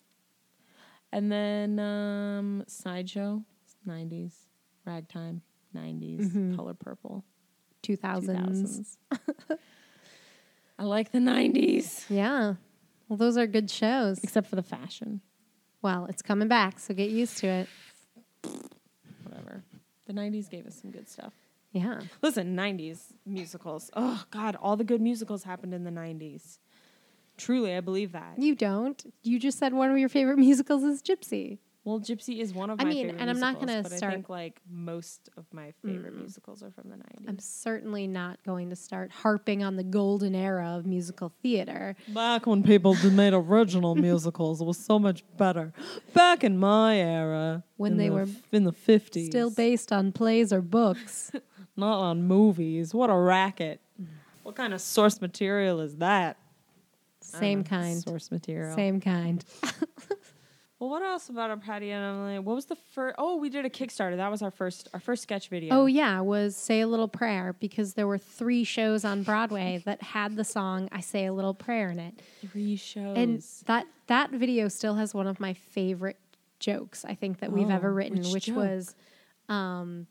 And 1.11 1.29
then 1.31 1.77
um, 1.79 2.63
Sideshow, 2.67 3.43
90s. 3.87 4.31
Ragtime, 4.85 5.41
90s. 5.75 6.31
Mhm. 6.31 6.55
Color 6.55 6.73
Purple, 6.73 7.23
2000s. 7.83 8.97
2000s. 9.11 9.57
I 10.79 10.83
like 10.85 11.11
the 11.11 11.19
90s, 11.19 12.05
Yeah. 12.09 12.55
Well, 13.07 13.17
those 13.17 13.37
are 13.37 13.45
good 13.45 13.69
shows. 13.69 14.23
except 14.23 14.47
for 14.47 14.55
the 14.55 14.63
fashion. 14.63 15.21
Well, 15.81 16.05
it's 16.05 16.21
coming 16.21 16.47
back, 16.47 16.79
so 16.79 16.93
get 16.93 17.09
used 17.11 17.37
to 17.39 17.47
it. 17.47 17.69
Whatever. 19.23 19.63
The 20.05 20.13
90s 20.13 20.49
gave 20.49 20.65
us 20.65 20.79
some 20.81 20.91
good 20.91 21.07
stuff. 21.09 21.33
Yeah. 21.71 22.01
Listen, 22.21 22.55
90s 22.55 23.13
musicals. 23.25 23.89
Oh, 23.95 24.23
God, 24.31 24.57
all 24.61 24.75
the 24.75 24.83
good 24.83 25.01
musicals 25.01 25.43
happened 25.43 25.73
in 25.73 25.83
the 25.83 25.91
90s. 25.91 26.57
Truly, 27.37 27.75
I 27.75 27.79
believe 27.79 28.11
that. 28.11 28.33
You 28.37 28.55
don't. 28.55 29.03
You 29.23 29.39
just 29.39 29.57
said 29.57 29.73
one 29.73 29.89
of 29.89 29.97
your 29.97 30.09
favorite 30.09 30.37
musicals 30.37 30.83
is 30.83 31.01
Gypsy. 31.01 31.59
Well, 31.83 31.99
Gypsy 31.99 32.39
is 32.39 32.53
one 32.53 32.69
of 32.69 32.77
my. 32.77 32.83
I 32.83 32.85
my 32.85 32.93
mean, 32.93 33.05
favorite 33.07 33.21
and 33.21 33.29
I'm 33.31 33.39
not 33.39 33.59
gonna 33.59 33.81
but 33.81 33.91
start- 33.91 34.11
I 34.11 34.15
think 34.15 34.29
like 34.29 34.61
most 34.69 35.29
of 35.35 35.45
my 35.51 35.73
favorite 35.83 36.13
mm. 36.13 36.19
musicals 36.19 36.61
are 36.61 36.69
from 36.69 36.91
the 36.91 36.95
90s. 36.97 37.27
I'm 37.27 37.39
certainly 37.39 38.05
not 38.05 38.37
going 38.45 38.69
to 38.69 38.75
start 38.75 39.09
harping 39.09 39.63
on 39.63 39.77
the 39.77 39.83
golden 39.83 40.35
era 40.35 40.75
of 40.77 40.85
musical 40.85 41.33
theater. 41.41 41.95
Back 42.09 42.45
when 42.45 42.61
people 42.61 42.95
made 43.09 43.33
original 43.33 43.95
musicals, 43.95 44.61
it 44.61 44.65
was 44.65 44.77
so 44.77 44.99
much 44.99 45.23
better. 45.37 45.73
Back 46.13 46.43
in 46.43 46.59
my 46.59 46.97
era, 46.97 47.63
When 47.77 47.97
they 47.97 48.09
the 48.09 48.13
were 48.13 48.27
in 48.51 48.63
the 48.65 48.73
fifties, 48.73 49.29
Still 49.29 49.49
based 49.49 49.91
on 49.91 50.11
plays 50.11 50.53
or 50.53 50.61
books. 50.61 51.31
not 51.75 51.99
on 51.99 52.23
movies. 52.27 52.93
What 52.93 53.09
a 53.09 53.15
racket! 53.15 53.79
What 54.43 54.55
kind 54.55 54.73
of 54.73 54.81
source 54.81 55.21
material 55.21 55.79
is 55.81 55.97
that? 55.97 56.37
Same 57.21 57.63
kind. 57.63 58.01
Source 58.01 58.31
material. 58.31 58.75
Same 58.75 58.99
kind. 58.99 59.43
Well, 60.79 60.89
what 60.89 61.03
else 61.03 61.29
about 61.29 61.51
our 61.51 61.57
Patty 61.57 61.91
and 61.91 62.03
Emily? 62.03 62.39
What 62.39 62.55
was 62.55 62.65
the 62.65 62.75
first? 62.75 63.13
Oh, 63.19 63.35
we 63.35 63.49
did 63.51 63.65
a 63.65 63.69
Kickstarter. 63.69 64.17
That 64.17 64.31
was 64.31 64.41
our 64.41 64.49
first 64.49 64.87
our 64.95 64.99
first 64.99 65.21
sketch 65.21 65.47
video. 65.49 65.75
Oh 65.75 65.85
yeah, 65.85 66.21
was 66.21 66.55
Say 66.55 66.79
a 66.81 66.87
Little 66.87 67.07
Prayer 67.07 67.55
because 67.59 67.93
there 67.93 68.07
were 68.07 68.17
three 68.17 68.63
shows 68.63 69.05
on 69.05 69.21
Broadway 69.21 69.83
that 69.85 70.01
had 70.01 70.35
the 70.35 70.43
song 70.43 70.89
I 70.91 71.01
Say 71.01 71.27
a 71.27 71.33
Little 71.33 71.53
Prayer 71.53 71.91
in 71.91 71.99
it. 71.99 72.19
three 72.51 72.75
shows. 72.77 73.15
And 73.15 73.43
that 73.67 73.85
that 74.07 74.31
video 74.31 74.69
still 74.69 74.95
has 74.95 75.13
one 75.13 75.27
of 75.27 75.39
my 75.39 75.53
favorite 75.53 76.17
jokes 76.59 77.05
I 77.05 77.13
think 77.13 77.41
that 77.41 77.51
we've 77.51 77.69
Oh, 77.69 77.75
ever 77.75 77.93
written, 77.93 78.17
which 78.17 78.33
which, 78.33 78.45
joke? 78.47 78.55
was 78.55 78.95
um 79.49 80.07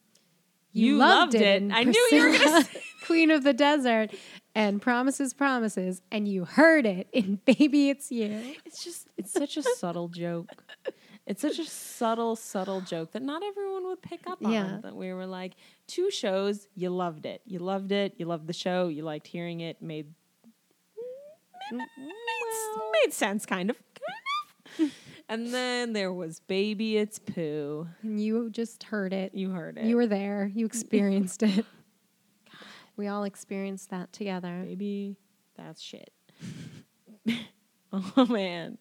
You 0.73 0.99
loved 0.99 1.35
it. 1.35 1.63
in 1.63 1.73
I 1.73 1.85
knew 1.85 2.09
you 2.13 2.31
were 2.31 2.39
gonna 2.39 2.65
Queen 3.07 3.31
of 3.31 3.43
the 3.43 3.53
Desert 3.53 4.15
and 4.55 4.81
Promises 4.81 5.35
Promises 5.35 6.01
and 6.11 6.29
you 6.29 6.45
heard 6.45 6.87
it 6.87 7.09
in 7.13 7.41
Baby 7.45 7.91
It's 7.91 8.11
You. 8.13 8.55
it's 8.65 8.85
just 8.85 9.09
it's 9.17 9.33
such 9.33 9.57
a 9.57 9.63
subtle 9.63 10.09
joke. 10.09 10.65
It's 11.27 11.43
such 11.43 11.59
a 11.61 11.65
subtle, 11.65 12.35
subtle 12.35 12.81
joke 12.81 13.13
that 13.13 13.23
not 13.23 13.43
everyone 13.45 13.85
would 13.87 14.03
pick 14.03 14.27
up 14.27 14.45
on. 14.45 14.51
Yeah. 14.51 14.79
That 14.83 14.97
we 14.97 15.13
were 15.13 15.27
like, 15.27 15.53
two 15.87 16.11
shows, 16.11 16.67
you 16.75 16.91
loved 16.91 17.25
it. 17.25 17.41
You 17.47 17.61
loved 17.61 17.93
it. 17.93 18.15
You 18.17 18.27
loved 18.27 18.49
the 18.49 18.53
show. 18.53 18.89
You 18.89 19.03
liked 19.05 19.29
hearing 19.29 19.61
it. 19.61 19.81
Made 19.81 20.07
mm, 21.73 21.79
made, 21.79 22.91
made 23.05 23.13
sense, 23.13 23.47
kind 23.47 23.71
of. 23.71 23.77
Kind 24.77 24.91
of. 24.91 24.95
And 25.31 25.55
then 25.55 25.93
there 25.93 26.13
was 26.13 26.41
Baby 26.41 26.97
It's 26.97 27.21
Poo. 27.21 27.87
And 28.03 28.21
you 28.21 28.51
just 28.51 28.83
heard 28.83 29.13
it. 29.13 29.33
You 29.33 29.51
heard 29.51 29.79
it. 29.79 29.85
You 29.85 29.95
were 29.97 30.09
there. 30.09 30.51
You 30.53 30.67
experienced 30.67 31.43
it. 31.43 31.65
We 32.97 33.07
all 33.07 33.25
experienced 33.25 33.89
that 33.91 34.13
together. 34.13 34.63
Baby, 34.67 35.17
that's 35.57 35.81
shit. 35.81 36.13
oh, 37.95 38.27
man. 38.27 38.77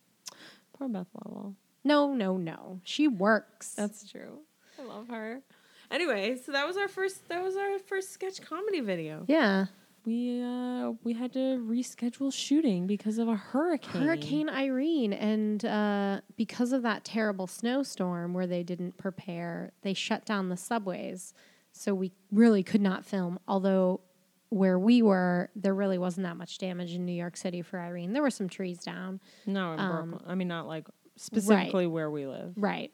Poor 0.74 0.90
Beth 0.90 1.08
Leavel. 1.24 1.56
No, 1.86 2.14
no, 2.14 2.36
no. 2.36 2.82
She 2.84 3.08
works. 3.08 3.76
That's 3.76 4.10
true. 4.12 4.40
I 4.78 4.84
love 4.84 5.08
her. 5.08 5.42
Anyway, 5.90 6.36
so 6.36 6.52
that 6.52 6.68
was 6.68 6.76
our 6.76 6.90
first 6.90 7.30
that 7.30 7.42
was 7.42 7.56
our 7.56 7.80
first 7.80 8.12
sketch 8.12 8.42
comedy 8.42 8.82
video. 8.82 9.24
yeah. 9.30 9.68
We 10.06 10.42
uh 10.42 10.92
we 11.04 11.14
had 11.14 11.34
to 11.34 11.40
reschedule 11.40 12.34
shooting 12.34 12.88
because 12.88 13.18
of 13.18 13.28
a 13.28 13.36
hurricane. 13.36 14.02
Hurricane 14.02 14.50
Irene. 14.50 15.14
And 15.14 15.64
uh, 15.66 16.22
because 16.36 16.72
of 16.72 16.84
that 16.84 17.04
terrible 17.04 17.48
snowstorm 17.48 18.34
where 18.34 18.48
they 18.48 18.64
didn't 18.64 18.98
prepare, 18.98 19.72
they 19.82 19.94
shut 19.94 20.26
down 20.26 20.50
the 20.50 20.58
subways. 20.58 21.34
So 21.72 21.94
we 21.94 22.12
really 22.32 22.64
could 22.64 22.82
not 22.82 23.06
film. 23.06 23.40
Although, 23.48 24.02
where 24.50 24.80
we 24.80 25.02
were, 25.02 25.50
there 25.56 25.76
really 25.76 25.98
wasn't 26.00 26.26
that 26.26 26.36
much 26.38 26.58
damage 26.58 26.94
in 26.94 27.06
New 27.06 27.14
York 27.14 27.38
City 27.38 27.62
for 27.62 27.80
Irene. 27.80 28.14
There 28.14 28.24
were 28.24 28.32
some 28.32 28.50
trees 28.50 28.80
down. 28.80 29.20
No, 29.46 29.74
in 29.74 29.80
Um, 29.80 30.22
I 30.26 30.36
mean 30.36 30.48
not 30.48 30.68
like 30.68 30.88
specifically 31.18 31.86
where 31.88 32.10
we 32.10 32.26
live. 32.26 32.54
Right. 32.56 32.92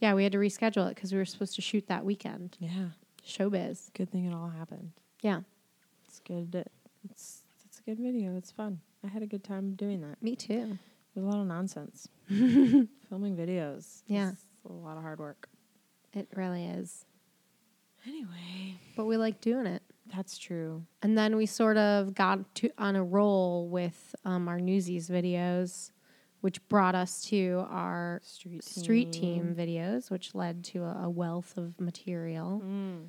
Yeah, 0.00 0.14
we 0.14 0.22
had 0.22 0.32
to 0.32 0.38
reschedule 0.38 0.90
it 0.90 0.94
because 0.94 1.12
we 1.12 1.18
were 1.18 1.24
supposed 1.24 1.54
to 1.56 1.62
shoot 1.62 1.86
that 1.88 2.04
weekend. 2.04 2.56
Yeah. 2.58 2.88
Showbiz. 3.26 3.92
Good 3.94 4.10
thing 4.10 4.26
it 4.26 4.34
all 4.34 4.48
happened. 4.48 4.92
Yeah, 5.22 5.40
good. 6.24 6.64
It's 7.10 7.42
it's 7.66 7.78
a 7.78 7.82
good 7.82 7.98
video. 7.98 8.36
It's 8.36 8.50
fun. 8.50 8.80
I 9.04 9.08
had 9.08 9.22
a 9.22 9.26
good 9.26 9.44
time 9.44 9.74
doing 9.74 10.00
that. 10.02 10.22
me 10.22 10.34
too. 10.36 10.78
There's 11.14 11.24
a 11.26 11.28
lot 11.28 11.38
of 11.40 11.46
nonsense. 11.46 12.08
Filming 12.28 13.36
videos. 13.36 14.02
Yeah. 14.06 14.32
a 14.68 14.72
lot 14.72 14.96
of 14.96 15.02
hard 15.02 15.18
work. 15.20 15.48
It 16.12 16.28
really 16.34 16.64
is. 16.66 17.04
Anyway, 18.06 18.78
But 18.96 19.04
we 19.06 19.16
like 19.16 19.40
doing 19.40 19.66
it. 19.66 19.82
that's 20.14 20.36
true. 20.38 20.84
And 21.02 21.16
then 21.16 21.36
we 21.36 21.46
sort 21.46 21.76
of 21.76 22.14
got 22.14 22.54
to 22.56 22.70
on 22.78 22.96
a 22.96 23.02
roll 23.04 23.68
with 23.68 24.14
um, 24.24 24.48
our 24.48 24.58
Newsies 24.60 25.08
videos, 25.08 25.90
which 26.40 26.66
brought 26.68 26.94
us 26.94 27.22
to 27.26 27.64
our 27.70 28.20
Street 28.24 28.62
street 28.64 29.12
team 29.12 29.54
videos, 29.58 30.10
which 30.10 30.34
led 30.34 30.64
to 30.64 30.82
a, 30.84 31.04
a 31.04 31.10
wealth 31.10 31.56
of 31.56 31.80
material. 31.80 32.60
Mm. 32.64 33.06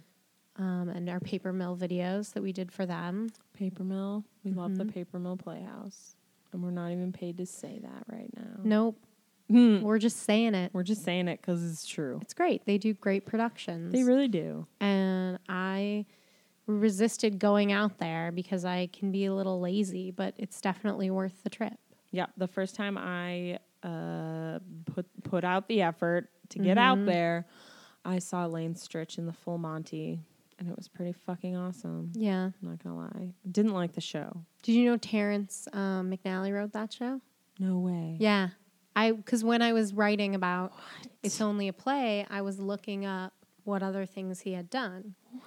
Um, 0.58 0.90
and 0.90 1.10
our 1.10 1.20
paper 1.20 1.52
mill 1.52 1.76
videos 1.76 2.32
that 2.34 2.42
we 2.42 2.54
did 2.54 2.72
for 2.72 2.86
them. 2.86 3.30
Paper 3.54 3.84
Mill. 3.84 4.24
We 4.44 4.52
love 4.52 4.78
the 4.78 4.86
Mhm. 4.86 4.94
Paper 4.94 5.20
Mill 5.20 5.36
Playhouse. 5.38 6.16
And 6.54 6.64
we're 6.64 6.72
not 6.72 6.92
even 6.92 7.12
paid 7.12 7.38
to 7.38 7.46
say 7.46 7.80
that 7.80 8.04
right 8.08 8.30
now. 8.38 8.62
Nope, 8.64 8.98
Hmm. 9.50 9.82
we're 9.82 10.00
just 10.00 10.18
saying 10.18 10.56
it. 10.56 10.74
We're 10.74 10.84
just 10.84 11.04
saying 11.04 11.28
it 11.28 11.42
because 11.42 11.62
it's 11.70 11.86
true. 11.86 12.20
It's 12.22 12.34
great. 12.34 12.64
They 12.66 12.78
do 12.78 12.94
great 12.94 13.26
productions. 13.26 13.92
They 13.92 14.04
really 14.04 14.30
do. 14.30 14.66
and 14.80 15.40
I 15.50 16.06
resisted 16.68 17.38
going 17.38 17.72
out 17.72 17.98
there 18.00 18.32
because 18.32 18.66
I 18.66 18.88
can 18.88 19.12
be 19.12 19.26
a 19.26 19.34
little 19.36 19.60
lazy, 19.60 20.10
but 20.12 20.34
it's 20.38 20.60
definitely 20.62 21.12
worth 21.12 21.44
the 21.44 21.50
trip. 21.50 21.78
Yeah. 22.12 22.28
The 22.38 22.48
first 22.48 22.76
time 22.76 22.98
I 22.98 23.60
uh, 23.84 24.60
put 24.86 25.06
put 25.24 25.44
out 25.44 25.68
the 25.68 25.84
effort 25.84 26.30
to 26.50 26.58
get 26.60 26.78
out 26.80 26.98
Mhm. 26.98 27.06
there, 27.06 27.46
I 28.04 28.18
saw 28.18 28.48
Elaine 28.48 28.74
Stritch 28.74 29.20
in 29.20 29.28
the 29.28 29.34
Full 29.34 29.60
Monty, 29.60 30.22
and 30.60 30.70
it 30.70 30.76
was 30.76 30.88
pretty 30.88 31.12
fucking 31.14 31.56
awesome. 31.56 32.12
Yeah. 32.14 32.46
I'm 32.46 32.54
not 32.62 32.84
gonna 32.84 32.98
lie. 32.98 33.34
Didn't 33.52 33.74
like 33.74 33.94
the 33.94 34.02
show. 34.02 34.42
Did 34.64 34.74
you 34.74 34.86
know 34.90 34.98
Terrence 34.98 35.68
um, 35.74 36.12
McNally 36.12 36.54
wrote 36.54 36.74
that 36.74 36.94
show? 36.94 37.22
No 37.60 37.80
way. 37.80 38.18
Yeah. 38.20 38.50
I 38.96 39.12
because 39.12 39.44
when 39.44 39.62
I 39.62 39.74
was 39.74 39.94
writing 39.94 40.36
about 40.36 40.74
it's 41.24 41.42
only 41.42 41.68
a 41.68 41.74
play, 41.74 42.26
I 42.30 42.42
was 42.42 42.60
looking 42.60 43.06
up 43.06 43.34
what 43.64 43.84
other 43.84 44.06
things 44.06 44.40
he 44.40 44.54
had 44.54 44.70
done. 44.70 45.16
What? 45.32 45.44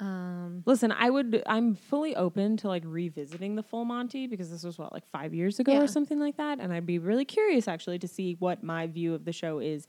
Um, 0.00 0.62
Listen, 0.66 0.90
I 0.92 1.08
would. 1.10 1.42
I'm 1.46 1.74
fully 1.74 2.16
open 2.16 2.56
to 2.58 2.68
like 2.68 2.82
revisiting 2.86 3.54
the 3.56 3.62
Full 3.62 3.84
Monty 3.84 4.26
because 4.26 4.50
this 4.50 4.62
was 4.64 4.78
what 4.78 4.92
like 4.92 5.06
five 5.10 5.32
years 5.34 5.58
ago 5.60 5.72
Yeah. 5.72 5.82
or 5.82 5.86
something 5.86 6.18
like 6.18 6.36
that, 6.38 6.58
and 6.60 6.72
I'd 6.72 6.86
be 6.86 6.98
really 6.98 7.24
curious 7.24 7.68
actually 7.68 7.98
to 8.00 8.08
see 8.08 8.34
what 8.38 8.62
my 8.62 8.86
view 8.86 9.14
of 9.14 9.24
the 9.24 9.32
show 9.32 9.58
is 9.58 9.86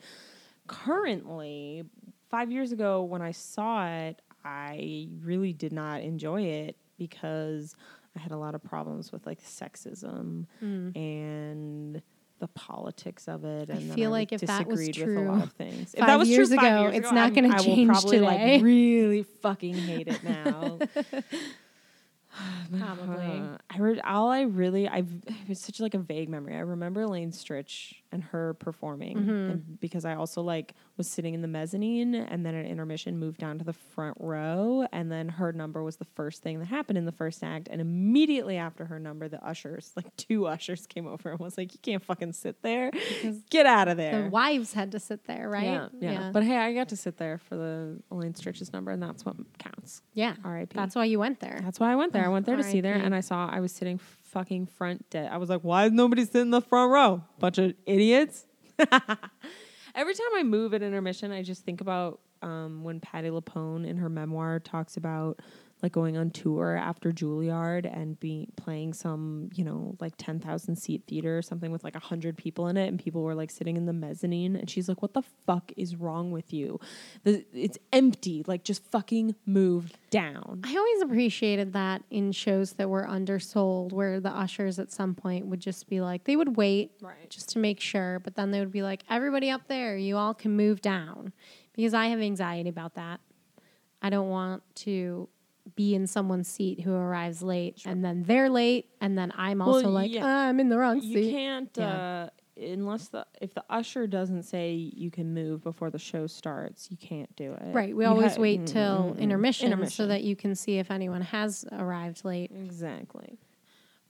currently. 0.68 1.84
Five 2.30 2.52
years 2.52 2.72
ago, 2.74 3.04
when 3.04 3.22
I 3.22 3.32
saw 3.32 3.88
it, 3.88 4.22
I 4.48 5.10
really 5.22 5.52
did 5.54 5.74
not 5.74 6.02
enjoy 6.02 6.44
it 6.44 6.78
because 6.98 7.76
I 8.16 8.20
had 8.20 8.32
a 8.32 8.38
lot 8.38 8.56
of 8.56 8.64
problems 8.64 9.12
with 9.12 9.26
like 9.26 9.42
sexism 9.44 10.46
and 10.62 12.02
the 12.40 12.48
politics 12.50 13.28
of 13.28 13.44
it. 13.46 13.70
Mm. 13.70 13.76
I 13.92 13.96
feel 13.96 14.10
I 14.10 14.20
like 14.20 14.32
if 14.32 14.42
that 14.42 14.68
was 14.68 14.80
disagreed 14.80 15.08
with 15.16 15.18
a 15.18 15.22
lot 15.28 15.34
true 15.36 15.44
of 15.44 15.52
things. 15.54 15.94
If 15.94 16.00
five 16.00 16.08
that 16.08 16.20
was 16.20 16.30
years 16.30 16.48
true 16.50 16.58
five 16.58 16.66
ago, 16.66 16.82
years 16.84 16.96
it's 16.98 17.08
ago, 17.08 17.16
not 17.16 17.24
I'm- 17.26 17.34
gonna 17.34 17.50
I 17.50 17.58
will 17.58 17.64
change 17.64 17.90
probably 17.90 18.20
today. 18.20 18.54
like 18.54 18.64
really 18.64 19.24
fucking 19.24 19.74
hate 19.74 20.08
it 20.08 20.24
now. 20.24 20.80
Probably. 22.78 23.26
Uh, 23.26 23.58
I 23.70 23.78
re- 23.80 24.00
all 24.02 24.30
I 24.30 24.42
really 24.42 24.88
I've 24.88 25.10
it's 25.50 25.62
such 25.66 25.80
like 25.80 25.94
a 25.96 26.00
vague 26.00 26.30
memory. 26.30 26.56
I 26.56 26.60
remember 26.60 27.02
Elaine 27.02 27.32
Stritch 27.32 27.96
and 28.12 28.24
her 28.24 28.54
performing 28.56 29.18
Mm-hmm. 29.18 29.30
and 29.30 29.80
because 29.80 30.06
I 30.06 30.16
also 30.16 30.42
like 30.42 30.74
was 30.98 31.08
sitting 31.08 31.34
in 31.34 31.42
the 31.42 31.48
mezzanine 31.48 32.16
and 32.16 32.46
then 32.46 32.56
at 32.56 32.66
intermission 32.66 33.18
moved 33.20 33.38
down 33.40 33.58
to 33.60 33.64
the 33.66 33.74
front 33.74 34.18
row 34.20 34.88
and 34.92 35.12
then 35.12 35.30
her 35.30 35.52
number 35.54 35.84
was 35.84 35.98
the 35.98 36.06
first 36.06 36.42
thing 36.42 36.60
that 36.60 36.66
happened 36.66 36.98
in 36.98 37.06
the 37.06 37.12
first 37.12 37.44
act 37.44 37.68
and 37.70 37.80
immediately 37.82 38.58
after 38.58 38.86
her 38.86 39.00
number 39.00 39.28
the 39.28 39.44
ushers 39.46 39.92
like 39.96 40.06
two 40.18 40.48
ushers 40.48 40.88
came 40.88 41.06
over 41.08 41.32
and 41.32 41.40
was 41.40 41.58
like 41.58 41.74
you 41.74 41.80
can't 41.82 42.04
fucking 42.04 42.34
sit 42.34 42.62
there. 42.64 42.92
Get 43.50 43.66
out 43.66 43.88
of 43.88 43.98
there. 43.98 44.24
the 44.24 44.30
wives 44.30 44.74
had 44.74 44.92
to 44.94 45.00
sit 45.00 45.26
there, 45.26 45.50
right? 45.50 45.64
Yeah, 45.64 45.88
yeah, 46.00 46.30
But 46.34 46.44
hey, 46.44 46.58
I 46.58 46.74
got 46.74 46.90
to 46.90 46.96
sit 46.98 47.18
there 47.18 47.38
for 47.38 47.56
the 47.56 48.02
Elaine 48.12 48.34
Stritch's 48.34 48.72
number, 48.74 48.92
and 48.92 49.02
that's 49.02 49.26
what 49.26 49.36
counts. 49.58 50.02
yeah. 50.14 50.36
R.I.P. 50.44 50.72
That's 50.76 50.96
why 50.96 51.06
you 51.06 51.20
went 51.20 51.40
there. 51.40 51.60
That's 51.64 51.80
why 51.80 51.92
I 51.92 51.96
went 51.96 52.14
there. 52.14 52.26
I 52.26 52.30
went 52.30 52.46
there 52.46 52.56
to 52.56 52.64
see 52.64 52.82
there, 52.82 52.96
and 52.96 53.14
I 53.16 53.20
saw 53.22 53.48
I 53.52 53.60
was 53.60 53.72
sitting 53.72 53.98
fucking 54.28 54.68
front 54.68 55.10
dead. 55.10 55.30
I 55.32 55.38
was 55.38 55.50
like, 55.50 55.62
why 55.62 55.86
is 55.86 55.92
nobody 55.92 56.26
sitting 56.26 56.42
in 56.42 56.50
the 56.52 56.62
front 56.62 56.92
row? 56.92 57.24
Bunch 57.40 57.58
of 57.58 57.74
idiots. 57.86 58.46
Every 58.80 60.14
time 60.14 60.28
I 60.36 60.44
move 60.44 60.74
at 60.74 60.82
intermission, 60.82 61.32
I 61.32 61.42
just 61.42 61.64
think 61.64 61.82
about 61.82 62.20
um, 62.42 62.84
when 62.84 63.00
Patti 63.00 63.30
LuPone 63.30 63.88
in 63.88 63.98
her 63.98 64.10
memoir 64.10 64.60
talks 64.60 64.98
about 64.98 65.40
like 65.84 65.92
going 65.92 66.18
on 66.18 66.32
tour 66.32 66.76
after 66.76 67.12
Juilliard 67.12 67.86
and 67.86 68.20
be 68.20 68.48
playing 68.56 68.94
some, 68.94 69.50
you 69.54 69.64
know, 69.64 69.96
like 70.00 70.14
10,000 70.18 70.76
seat 70.76 71.04
theater 71.08 71.38
or 71.38 71.42
something 71.44 71.72
with 71.72 71.84
like 71.84 71.94
100 71.94 72.36
people 72.36 72.68
in 72.68 72.78
it 72.78 72.88
and 72.88 72.98
people 73.00 73.22
were 73.22 73.36
like 73.36 73.52
sitting 73.52 73.78
in 73.78 73.86
the 73.86 73.94
mezzanine 73.94 74.56
and 74.56 74.70
she's 74.70 74.90
like, 74.90 75.02
"What 75.04 75.14
the 75.14 75.22
fuck 75.46 75.72
is 75.78 75.96
wrong 75.96 76.32
with 76.32 76.52
you? 76.52 76.80
The, 77.24 77.46
it's 77.54 77.78
empty. 77.94 78.44
Like 78.48 78.64
just 78.64 78.84
fucking 78.86 79.36
move 79.46 79.94
down." 80.10 80.62
I 80.64 80.76
always 80.76 81.02
appreciated 81.02 81.74
that 81.74 82.02
in 82.10 82.32
shows 82.32 82.74
that 82.74 82.90
were 82.90 83.06
undersold, 83.08 83.94
where 83.94 84.20
the 84.20 84.32
ushers 84.32 84.80
at 84.80 84.92
some 84.92 85.14
point 85.14 85.46
would 85.46 85.60
just 85.60 85.88
be 85.88 86.02
like, 86.02 86.24
they 86.24 86.36
would 86.36 86.58
wait 86.58 86.92
Right. 87.02 87.30
just 87.30 87.50
to 87.50 87.60
make 87.60 87.80
sure, 87.80 88.20
but 88.20 88.36
then 88.36 88.52
they 88.52 88.60
would 88.60 88.72
be 88.72 88.82
like, 88.82 89.04
everybody 89.10 89.50
up 89.52 89.68
there, 89.68 89.96
you 89.96 90.18
all 90.18 90.34
can 90.34 90.56
move 90.56 90.82
down. 90.82 91.34
Because 91.76 91.94
I 91.94 92.08
have 92.08 92.20
anxiety 92.20 92.70
about 92.70 92.96
that. 92.96 93.20
I 94.02 94.10
don't 94.10 94.30
want 94.30 94.64
to 94.78 95.30
be 95.76 95.96
in 95.96 96.08
someone's 96.08 96.48
seat 96.48 96.82
who 96.82 96.94
arrives 96.94 97.42
late 97.44 97.82
and 97.86 98.04
then 98.04 98.24
they're 98.24 98.50
late 98.50 98.90
and 99.02 99.18
then 99.18 99.32
I'm 99.36 99.60
Well, 99.60 99.76
also 99.76 99.90
like, 99.90 100.12
yeah. 100.12 100.22
"Ah, 100.26 100.48
I'm 100.48 100.60
in 100.60 100.70
the 100.70 100.78
wrong 100.78 101.02
seat. 101.02 101.26
You 101.26 101.32
can't 101.32 101.70
Yeah. 101.78 102.28
uh, 102.28 102.30
unless 102.60 103.10
the 103.10 103.26
if 103.42 103.54
the 103.54 103.64
usher 103.70 104.08
doesn't 104.08 104.44
say 104.44 104.74
you 104.74 105.12
can 105.12 105.34
move 105.34 105.64
before 105.64 105.90
the 105.92 106.00
show 106.00 106.26
starts, 106.28 106.90
you 106.90 106.98
can't 106.98 107.34
do 107.36 107.54
it. 107.54 107.74
Right. 107.74 107.96
We 107.96 108.04
You 108.06 108.10
always 108.10 108.36
ha- 108.36 108.42
wait 108.42 108.66
till 108.68 109.04
mm, 109.04 109.16
mm. 109.16 109.20
intermission, 109.20 109.88
so 109.90 110.08
that 110.08 110.24
you 110.24 110.36
can 110.36 110.56
see 110.56 110.78
if 110.80 110.90
anyone 110.90 111.22
has 111.22 111.66
arrived 111.72 112.26
late. 112.26 112.52
exactly. 112.56 113.38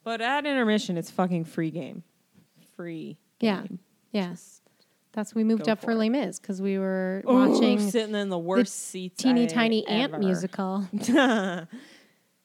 But 0.03 0.21
at 0.21 0.45
intermission, 0.45 0.97
it's 0.97 1.11
fucking 1.11 1.43
free 1.45 1.71
game. 1.71 2.03
Free. 2.75 3.17
Yeah. 3.41 3.61
game. 3.63 3.79
Yes. 4.11 4.61
That's 5.17 5.33
we 5.33 5.43
moved 5.43 5.65
Go 5.65 5.71
up 5.71 5.79
for 5.79 5.87
for. 5.87 5.95
Les 5.95 6.09
Mis 6.09 6.39
because 6.39 6.61
we 6.61 6.77
were 6.77 7.23
Ooh, 7.27 7.33
watching 7.49 7.89
sitting 7.89 8.13
in 8.13 8.29
the 8.29 8.37
worst 8.37 8.75
seats. 8.89 9.23
teeny 9.23 9.45
I 9.45 9.47
tiny 9.47 9.87
ant 9.87 10.19
musical. 10.19 10.87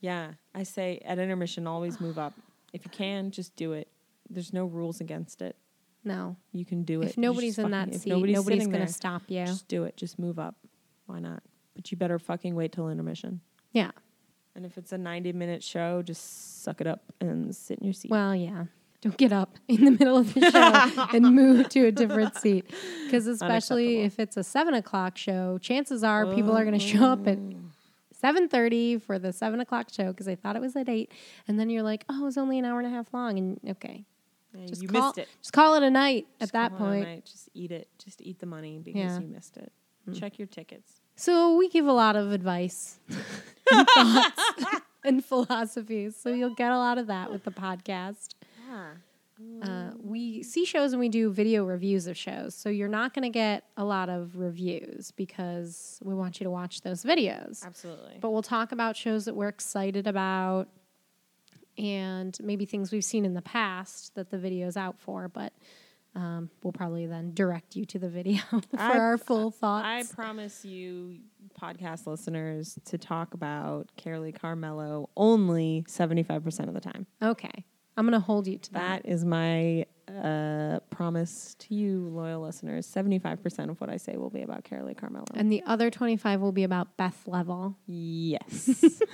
yeah, 0.00 0.31
I 0.55 0.62
say 0.62 0.99
at 1.05 1.19
intermission, 1.19 1.67
always 1.67 2.00
move 2.00 2.19
up. 2.19 2.33
If 2.73 2.87
you 2.87 2.91
can, 2.91 3.31
just 3.31 3.55
do 3.57 3.75
it. 3.75 3.88
There's 4.31 4.55
no 4.55 4.64
rules 4.64 5.02
against 5.02 5.43
it. 5.43 5.55
No, 6.02 6.37
You 6.50 6.64
can 6.64 6.83
do 6.83 7.02
it. 7.02 7.11
if 7.11 7.19
nobody's 7.19 7.59
in 7.59 7.71
that 7.73 7.81
fucking- 7.85 7.95
if 7.95 8.00
seat, 8.00 8.09
nobody's 8.11 8.37
nobody's 8.37 8.67
going 8.67 8.87
to 8.87 8.93
stop 8.93 9.23
you. 9.29 9.45
Just 9.45 9.69
do 9.69 9.85
it. 9.85 9.97
Just 9.99 10.19
move 10.19 10.38
up. 10.38 10.57
Why 11.05 11.21
not? 11.21 11.43
But 11.76 11.93
you 11.93 11.99
better 11.99 12.19
fucking 12.19 12.55
wait 12.55 12.73
till 12.73 12.88
intermission. 12.88 13.41
yeah. 13.73 13.91
And 14.55 14.64
if 14.67 14.76
it's 14.79 14.93
a 14.93 14.99
90 14.99 15.33
minute 15.35 15.62
show, 15.62 16.02
just 16.02 16.62
suck 16.62 16.81
it 16.81 16.87
up 16.87 17.02
and 17.21 17.55
sit 17.55 17.79
in 17.79 17.85
your 17.85 17.95
seat. 17.95 18.11
Well, 18.11 18.35
yeah. 18.35 18.64
Don't 19.03 19.17
get 19.17 19.33
up 19.33 19.59
in 19.69 19.85
the 19.85 19.91
middle 19.91 20.17
of 20.17 20.33
the 20.33 20.51
show 20.51 21.07
and 21.13 21.35
move 21.35 21.69
to 21.71 21.87
a 21.87 21.93
different 21.93 22.37
seat. 22.37 22.71
Because 23.05 23.27
especially 23.27 24.03
if 24.03 24.19
it's 24.21 24.37
a 24.37 24.45
seven 24.45 24.75
o'clock 24.75 25.19
show, 25.19 25.59
chances 25.59 26.03
are 26.05 26.25
people 26.35 26.57
are 26.57 26.65
going 26.65 26.79
to 26.79 26.85
show 26.87 27.05
up 27.07 27.27
at 27.27 27.39
seven 28.13 28.49
thirty 28.49 28.99
for 28.99 29.19
the 29.19 29.33
seven 29.33 29.59
o'clock 29.61 29.89
show 29.93 30.09
because 30.13 30.29
I 30.29 30.37
thought 30.37 30.55
it 30.55 30.63
was 30.63 30.77
at 30.77 30.89
eight, 30.89 31.11
and 31.49 31.59
then 31.59 31.69
you're 31.69 31.83
like, 31.83 32.05
oh, 32.09 32.23
it 32.23 32.25
was 32.25 32.39
only 32.39 32.59
an 32.61 32.65
hour 32.65 32.79
and 32.79 32.87
a 32.87 32.91
half 32.91 33.13
long, 33.13 33.37
and 33.39 33.61
okay, 33.71 34.05
Yeah, 34.55 34.67
just 34.67 34.83
you 34.83 34.87
call, 34.89 35.07
missed 35.09 35.19
it. 35.19 35.29
Just 35.41 35.53
call 35.53 35.75
it 35.75 35.83
a 35.83 35.91
night 35.91 36.29
Just 36.39 36.55
at 36.55 36.71
that 36.71 36.79
call 36.79 36.87
it 36.87 36.91
a 36.91 36.93
point. 37.03 37.09
night. 37.09 37.25
Just 37.25 37.49
eat 37.55 37.73
it. 37.73 37.89
Just 38.03 38.23
eat 38.23 38.39
the 38.39 38.47
money 38.47 38.79
because 38.79 39.01
Yeah. 39.01 39.19
you 39.19 39.27
missed 39.27 39.57
it. 39.57 39.73
Mm. 40.09 40.19
Check 40.19 40.39
your 40.39 40.47
tickets. 40.47 41.01
So 41.17 41.57
we 41.57 41.69
give 41.69 41.87
a 41.89 41.93
lot 41.93 42.15
of 42.15 42.31
advice, 42.31 43.01
and 43.73 43.89
thoughts, 43.89 44.41
and 45.05 45.25
philosophies. 45.25 46.15
So 46.17 46.33
you'll 46.33 46.55
get 46.55 46.71
a 46.71 46.79
lot 46.79 46.99
of 46.99 47.09
that 47.09 47.33
with 47.33 47.43
the 47.43 47.51
podcast. 47.51 48.35
Uh, 49.62 49.91
we 50.00 50.43
see 50.43 50.64
shows 50.64 50.93
and 50.93 51.00
we 51.00 51.09
do 51.09 51.33
video 51.33 51.64
reviews 51.64 52.07
of 52.07 52.17
shows. 52.17 52.55
So 52.55 52.69
you're 52.69 52.87
not 52.88 53.12
going 53.12 53.25
to 53.25 53.31
get 53.31 53.64
a 53.76 53.85
lot 53.85 54.09
of 54.09 54.37
reviews 54.37 55.11
because 55.12 55.99
we 56.05 56.14
want 56.14 56.38
you 56.38 56.45
to 56.45 56.50
watch 56.50 56.83
those 56.83 57.02
videos. 57.02 57.64
Absolutely. 57.64 58.19
But 58.21 58.31
we'll 58.31 58.43
talk 58.43 58.71
about 58.73 58.97
shows 58.97 59.25
that 59.25 59.35
we're 59.35 59.49
excited 59.49 60.07
about 60.07 60.69
and 61.79 62.37
maybe 62.43 62.67
things 62.67 62.93
we've 62.93 63.05
seen 63.05 63.25
in 63.25 63.35
the 63.35 63.43
past 63.43 64.14
that 64.14 64.31
the 64.31 64.38
video's 64.38 64.76
out 64.76 64.99
for. 65.00 65.29
But 65.29 65.52
um, 66.14 66.50
we'll 66.62 66.73
probably 66.73 67.07
then 67.07 67.33
direct 67.35 67.75
you 67.75 67.85
to 67.87 67.99
the 67.99 68.09
video 68.09 68.43
for 68.50 68.61
I- 68.79 68.99
our 68.99 69.19
full 69.19 69.50
thoughts. 69.50 70.12
I 70.12 70.14
promise 70.14 70.64
you, 70.64 71.17
podcast 71.61 72.07
listeners, 72.07 72.79
to 72.85 72.99
talk 72.99 73.35
about 73.35 73.88
Carolee 73.97 74.37
Carmello 74.38 75.09
only 75.17 75.85
75% 75.88 76.69
of 76.69 76.75
the 76.75 76.81
time. 76.81 77.07
okay. 77.23 77.64
I'm 77.97 78.07
going 78.07 78.19
to 78.19 78.25
hold 78.25 78.47
you 78.47 78.59
to 78.59 78.73
that. 78.73 79.03
That 79.03 79.09
is 79.11 79.25
my 79.25 79.87
uh, 80.09 80.81
promise 80.91 81.55
to 81.61 81.75
you, 81.75 82.09
loyal 82.09 82.43
listeners. 82.43 82.87
75% 82.87 83.71
of 83.71 83.81
what 83.81 83.91
I 83.91 83.97
say 83.97 84.17
will 84.17 84.31
be 84.31 84.43
about 84.43 84.65
Carolee 84.65 84.97
Carmello. 84.97 85.27
And 85.35 85.51
the 85.53 85.63
other 85.67 85.91
25 85.91 86.41
will 86.41 86.53
be 86.53 86.65
about 86.65 86.97
Beth 86.97 87.27
Leavel. 87.27 87.77
yes. 87.87 89.03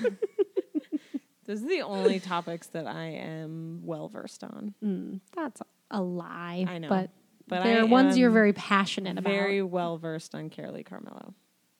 Those 1.46 1.62
are 1.62 1.68
the 1.68 1.80
only 1.80 2.20
topics 2.20 2.66
that 2.68 2.86
I 2.86 3.04
am 3.06 3.80
well 3.82 4.10
versed 4.10 4.44
on. 4.44 4.74
Mm, 4.84 5.20
that's 5.34 5.62
a 5.90 6.02
lie. 6.02 6.66
I 6.68 6.76
know. 6.76 6.90
But, 6.90 7.10
But 7.46 7.64
they're 7.64 7.86
ones 7.86 8.18
you're 8.18 8.30
very 8.30 8.52
passionate 8.52 9.16
about. 9.16 9.30
Very 9.30 9.62
well 9.62 9.96
versed 9.96 10.34
on 10.34 10.50
Carolee 10.50 10.86
Carmello 10.86 11.32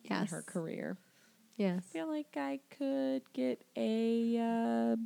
and 0.09 0.21
yes. 0.23 0.31
her 0.31 0.41
career. 0.41 0.97
Yes. 1.57 1.83
I 1.91 1.93
feel 1.93 2.09
like 2.09 2.35
I 2.37 2.61
could 2.79 3.23
get 3.35 3.63
a 3.77 4.39
uh, 4.39 4.97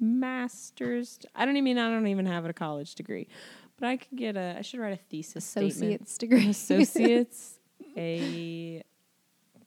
master's. 0.00 1.18
I 1.34 1.44
don't 1.44 1.56
even. 1.56 1.78
I 1.78 1.90
don't 1.90 2.06
even 2.06 2.26
have 2.26 2.44
a 2.44 2.52
college 2.52 2.94
degree, 2.94 3.28
but 3.78 3.88
I 3.88 3.96
could 3.96 4.16
get 4.16 4.36
a. 4.36 4.56
I 4.58 4.62
should 4.62 4.80
write 4.80 4.92
a 4.92 4.96
thesis 5.10 5.44
statement. 5.44 5.72
Associate's 5.72 6.18
degree. 6.18 6.48
Associates. 6.48 7.58
a. 7.96 8.82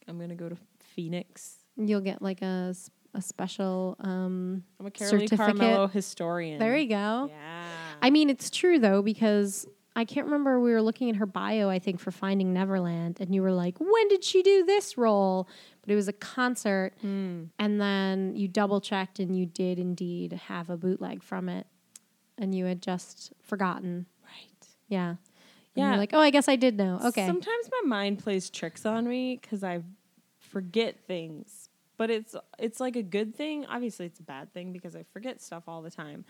I'm 0.08 0.20
gonna 0.20 0.36
go 0.36 0.50
to 0.50 0.58
Phoenix. 0.80 1.56
You'll 1.78 2.02
get 2.02 2.22
like 2.22 2.42
a 2.42 2.74
a 3.14 3.22
special. 3.22 3.96
Um, 4.00 4.64
I'm 4.80 4.88
a 4.88 4.92
Carolee 4.92 5.10
Certificate. 5.10 5.40
Carmello 5.40 5.92
historian. 5.92 6.60
there 6.60 6.78
you 6.78 6.90
go. 6.90 7.30
Yeah. 7.30 7.64
I 8.02 8.10
mean, 8.10 8.30
it's 8.30 8.50
true 8.50 8.80
though 8.80 9.02
because 9.02 9.68
I 9.96 10.06
can't 10.06 10.26
remember. 10.26 10.60
We 10.60 10.72
were 10.72 10.82
looking 10.82 11.10
at 11.10 11.18
her 11.18 11.26
bio, 11.26 11.70
I 11.70 11.80
think, 11.80 12.00
for 12.00 12.12
Finding 12.12 12.54
Neverland, 12.54 13.20
and 13.20 13.36
you 13.36 13.42
were 13.42 13.52
like, 13.52 13.78
"When 13.80 14.08
did 14.08 14.24
she 14.24 14.42
do 14.42 14.64
this 14.66 14.98
role?" 14.98 15.50
But 15.82 15.92
it 15.92 15.96
was 15.96 16.08
a 16.08 16.14
concert, 16.14 16.94
Hmm. 17.02 17.46
and 17.60 17.82
then 17.82 18.36
you 18.36 18.48
double 18.48 18.80
checked, 18.82 19.20
and 19.20 19.38
you 19.38 19.46
did 19.46 19.80
indeed 19.80 20.34
have 20.34 20.70
a 20.70 20.78
bootleg 20.78 21.24
from 21.24 21.50
it, 21.50 21.68
and 22.38 22.56
you 22.56 22.66
had 22.66 22.82
just 22.82 23.34
forgotten. 23.42 24.06
right. 24.24 24.68
Yeah. 24.88 25.10
And 25.10 25.18
Yeah. 25.76 25.90
You're 25.90 25.98
like, 25.98 26.14
oh, 26.14 26.20
I 26.20 26.30
guess 26.32 26.48
I 26.48 26.56
did 26.56 26.78
know. 26.78 27.00
Okay. 27.04 27.26
Sometimes 27.26 27.70
my 27.72 27.88
mind 27.88 28.20
plays 28.20 28.50
tricks 28.50 28.86
on 28.86 29.08
me 29.08 29.38
because 29.42 29.64
I 29.64 29.82
forget 30.40 31.06
things, 31.08 31.70
but 31.98 32.10
it's 32.10 32.36
it's 32.60 32.80
like 32.80 32.96
a 32.96 33.04
good 33.04 33.36
thing. 33.36 33.66
Obviously, 33.68 34.06
it's 34.06 34.20
a 34.20 34.24
bad 34.24 34.54
thing 34.54 34.72
because 34.74 34.96
I 34.96 35.04
forget 35.04 35.42
stuff 35.42 35.64
all 35.68 35.82
the 35.82 35.92
time. 35.92 36.26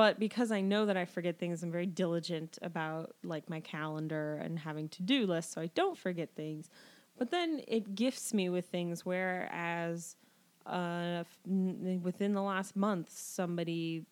But 0.00 0.18
because 0.18 0.50
I 0.50 0.62
know 0.62 0.86
that 0.86 0.96
I 0.96 1.04
forget 1.04 1.38
things, 1.38 1.62
I'm 1.62 1.70
very 1.70 1.84
diligent 1.84 2.58
about 2.62 3.14
like 3.22 3.50
my 3.50 3.60
calendar 3.60 4.40
and 4.42 4.58
having 4.58 4.88
to 4.88 5.02
do 5.02 5.26
lists 5.26 5.52
so 5.52 5.60
I 5.60 5.66
don't 5.74 5.98
forget 5.98 6.30
things. 6.34 6.70
But 7.18 7.30
then 7.30 7.60
it 7.68 7.94
gifts 7.96 8.32
me 8.32 8.48
with 8.48 8.64
things. 8.64 9.04
Whereas 9.04 10.16
uh, 10.64 11.24
within 11.44 12.32
the 12.32 12.40
last 12.40 12.76
month, 12.76 13.10
somebody 13.12 14.06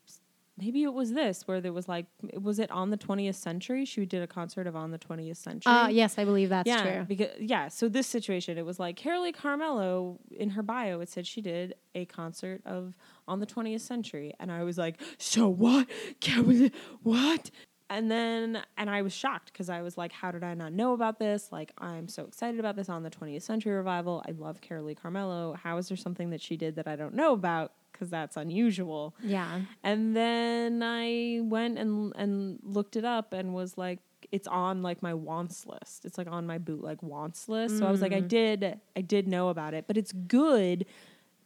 maybe 0.58 0.82
it 0.82 0.92
was 0.92 1.12
this 1.12 1.46
where 1.46 1.60
there 1.60 1.72
was 1.72 1.88
like 1.88 2.06
was 2.34 2.58
it 2.58 2.70
on 2.70 2.90
the 2.90 2.98
20th 2.98 3.36
century? 3.36 3.84
She 3.84 4.04
did 4.04 4.22
a 4.22 4.26
concert 4.26 4.66
of 4.66 4.76
on 4.76 4.90
the 4.90 4.98
20th 4.98 5.36
century 5.36 5.72
uh, 5.78 5.88
yes, 5.88 6.18
I 6.18 6.24
believe 6.24 6.48
that's 6.48 6.66
yeah, 6.66 6.82
true. 6.82 7.04
Because 7.04 7.28
yeah, 7.38 7.68
so 7.68 7.88
this 7.88 8.06
situation, 8.06 8.58
it 8.58 8.64
was 8.64 8.78
like 8.78 8.98
Carolee 8.98 9.34
Carmello 9.34 10.18
in 10.30 10.50
her 10.50 10.62
bio. 10.62 11.00
It 11.00 11.08
said 11.08 11.26
she 11.26 11.40
did 11.40 11.74
a 11.94 12.04
concert 12.04 12.62
of 12.64 12.94
on 13.26 13.40
the 13.40 13.46
20th 13.46 13.80
century, 13.80 14.34
and 14.40 14.50
I 14.50 14.64
was 14.64 14.78
like, 14.78 15.00
so 15.18 15.48
what? 15.48 15.88
Carolee, 16.20 16.72
what? 17.02 17.50
And 17.90 18.10
then, 18.10 18.62
and 18.76 18.90
I 18.90 19.00
was 19.00 19.14
shocked 19.14 19.50
because 19.52 19.70
I 19.70 19.80
was 19.80 19.96
like, 19.96 20.12
how 20.12 20.30
did 20.30 20.44
I 20.44 20.52
not 20.52 20.74
know 20.74 20.92
about 20.92 21.18
this? 21.18 21.48
Like, 21.50 21.72
I'm 21.78 22.06
so 22.06 22.24
excited 22.24 22.60
about 22.60 22.76
this 22.76 22.90
on 22.90 23.02
the 23.02 23.10
20th 23.10 23.42
century 23.42 23.72
revival. 23.72 24.22
I 24.28 24.32
love 24.32 24.60
Carolee 24.60 24.98
Carmello. 24.98 25.56
How 25.56 25.78
is 25.78 25.88
there 25.88 25.96
something 25.96 26.28
that 26.30 26.42
she 26.42 26.58
did 26.58 26.76
that 26.76 26.86
I 26.86 26.96
don't 26.96 27.14
know 27.14 27.32
about? 27.32 27.72
Because 27.98 28.10
that's 28.10 28.36
unusual. 28.36 29.16
Yeah. 29.22 29.62
And 29.82 30.14
then 30.16 30.82
I 30.84 31.40
went 31.42 31.78
and 31.78 32.12
and 32.14 32.60
looked 32.62 32.94
it 32.94 33.04
up 33.04 33.32
and 33.32 33.54
was 33.54 33.76
like, 33.76 33.98
it's 34.30 34.46
on 34.46 34.82
like 34.82 35.02
my 35.02 35.14
wants 35.14 35.66
list. 35.66 36.04
It's 36.04 36.16
like 36.16 36.30
on 36.30 36.46
my 36.46 36.58
bootleg 36.58 37.02
wants 37.02 37.48
list. 37.48 37.78
So 37.78 37.86
I 37.86 37.90
was 37.90 38.00
like, 38.00 38.12
I 38.12 38.20
mm. 38.20 38.28
did 38.28 38.80
I 38.96 39.00
did 39.00 39.26
know 39.26 39.48
about 39.48 39.74
it, 39.74 39.86
but 39.88 39.96
it's 39.96 40.12
good 40.12 40.86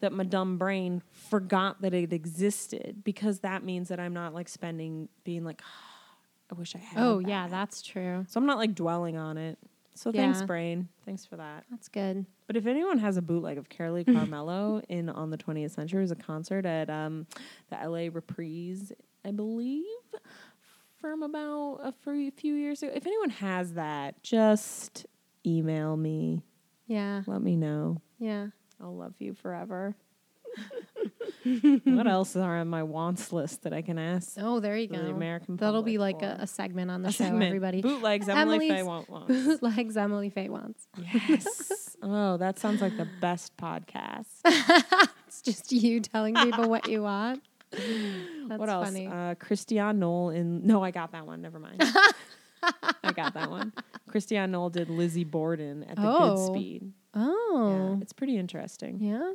that 0.02 0.12
my 0.12 0.24
dumb 0.24 0.58
brain 0.58 1.02
forgot 1.12 1.80
that 1.80 1.94
it 1.94 2.12
existed 2.12 3.02
because 3.04 3.40
that 3.40 3.64
means 3.64 3.88
that 3.88 3.98
I'm 3.98 4.12
not 4.12 4.34
like 4.34 4.48
spending 4.48 5.08
being 5.24 5.44
like, 5.44 5.62
I 6.50 6.54
wish 6.54 6.74
I 6.74 6.78
had. 6.78 7.02
Oh, 7.02 7.18
yeah, 7.20 7.48
that's 7.48 7.80
true. 7.80 8.26
So 8.28 8.38
I'm 8.38 8.44
not 8.44 8.58
like 8.58 8.74
dwelling 8.74 9.16
on 9.16 9.38
it. 9.38 9.58
So 9.94 10.10
thanks, 10.12 10.42
brain. 10.42 10.88
Thanks 11.04 11.24
for 11.26 11.36
that. 11.36 11.64
That's 11.70 11.88
good. 11.88 12.24
But 12.46 12.56
if 12.56 12.66
anyone 12.66 12.98
has 12.98 13.16
a 13.16 13.22
bootleg 13.22 13.58
of 13.58 13.68
Carolee 13.68 14.04
Carmello 14.06 14.82
in 14.88 15.08
on 15.08 15.30
the 15.30 15.36
20th 15.38 15.72
century, 15.72 16.00
it 16.00 16.02
was 16.02 16.10
a 16.10 16.16
concert 16.16 16.64
at 16.64 16.88
um, 16.88 17.26
the 17.70 17.76
LA 17.76 18.08
Reprise, 18.12 18.92
I 19.24 19.30
believe, 19.32 19.84
from 21.00 21.22
about 21.22 21.80
a 21.82 21.92
few 22.32 22.54
years 22.54 22.82
ago. 22.82 22.92
If 22.94 23.06
anyone 23.06 23.30
has 23.30 23.74
that, 23.74 24.22
just 24.22 25.06
email 25.46 25.96
me. 25.96 26.42
Yeah. 26.86 27.22
Let 27.26 27.42
me 27.42 27.56
know. 27.56 28.00
Yeah. 28.18 28.48
I'll 28.80 28.96
love 28.96 29.14
you 29.18 29.34
forever. 29.34 29.94
What 31.84 32.06
else 32.06 32.36
are 32.36 32.58
on 32.58 32.68
my 32.68 32.84
wants 32.84 33.32
list 33.32 33.62
that 33.62 33.72
I 33.72 33.82
can 33.82 33.98
ask? 33.98 34.34
Oh, 34.38 34.60
there 34.60 34.76
you 34.76 34.86
The 34.86 34.98
go. 34.98 35.06
American 35.06 35.56
That'll 35.56 35.82
be 35.82 35.98
like 35.98 36.22
a, 36.22 36.36
a 36.40 36.46
segment 36.46 36.90
on 36.90 37.02
the 37.02 37.08
A 37.08 37.12
show, 37.12 37.24
segment. 37.24 37.44
everybody. 37.44 37.82
Bootlegs 37.82 38.28
Emily 38.28 38.68
Faye 38.68 38.82
want. 38.84 39.08
Bootlegs 39.28 39.96
Emily 39.96 40.30
Faye 40.30 40.48
wants. 40.48 40.86
Yes. 40.96 41.96
oh, 42.02 42.36
that 42.36 42.58
sounds 42.60 42.80
like 42.80 42.96
the 42.96 43.08
best 43.20 43.56
podcast. 43.56 44.26
It's 45.26 45.40
just 45.40 45.72
you 45.72 46.00
telling 46.00 46.34
people 46.34 46.68
what 46.68 46.86
you 46.90 47.02
want. 47.04 47.42
That's 47.70 48.58
what 48.60 48.68
else? 48.68 48.84
funny. 48.88 49.06
Uh, 49.06 49.34
Christiane 49.36 49.98
Noll 49.98 50.28
in. 50.28 50.66
No, 50.66 50.84
I 50.84 50.90
got 50.90 51.12
that 51.12 51.26
one. 51.26 51.40
Never 51.40 51.58
mind. 51.58 51.82
I 51.82 53.12
got 53.16 53.32
that 53.32 53.50
one. 53.50 53.72
Christiane 54.08 54.50
Noll 54.50 54.68
did 54.68 54.90
Lizzie 54.90 55.24
Borden 55.24 55.84
at 55.84 55.96
the 55.96 56.02
Oh. 56.02 56.50
Goodspeed. 56.50 56.90
oh. 57.14 57.94
Yeah, 57.96 58.02
it's 58.02 58.12
pretty 58.12 58.36
interesting. 58.36 59.00
Yeah. 59.00 59.32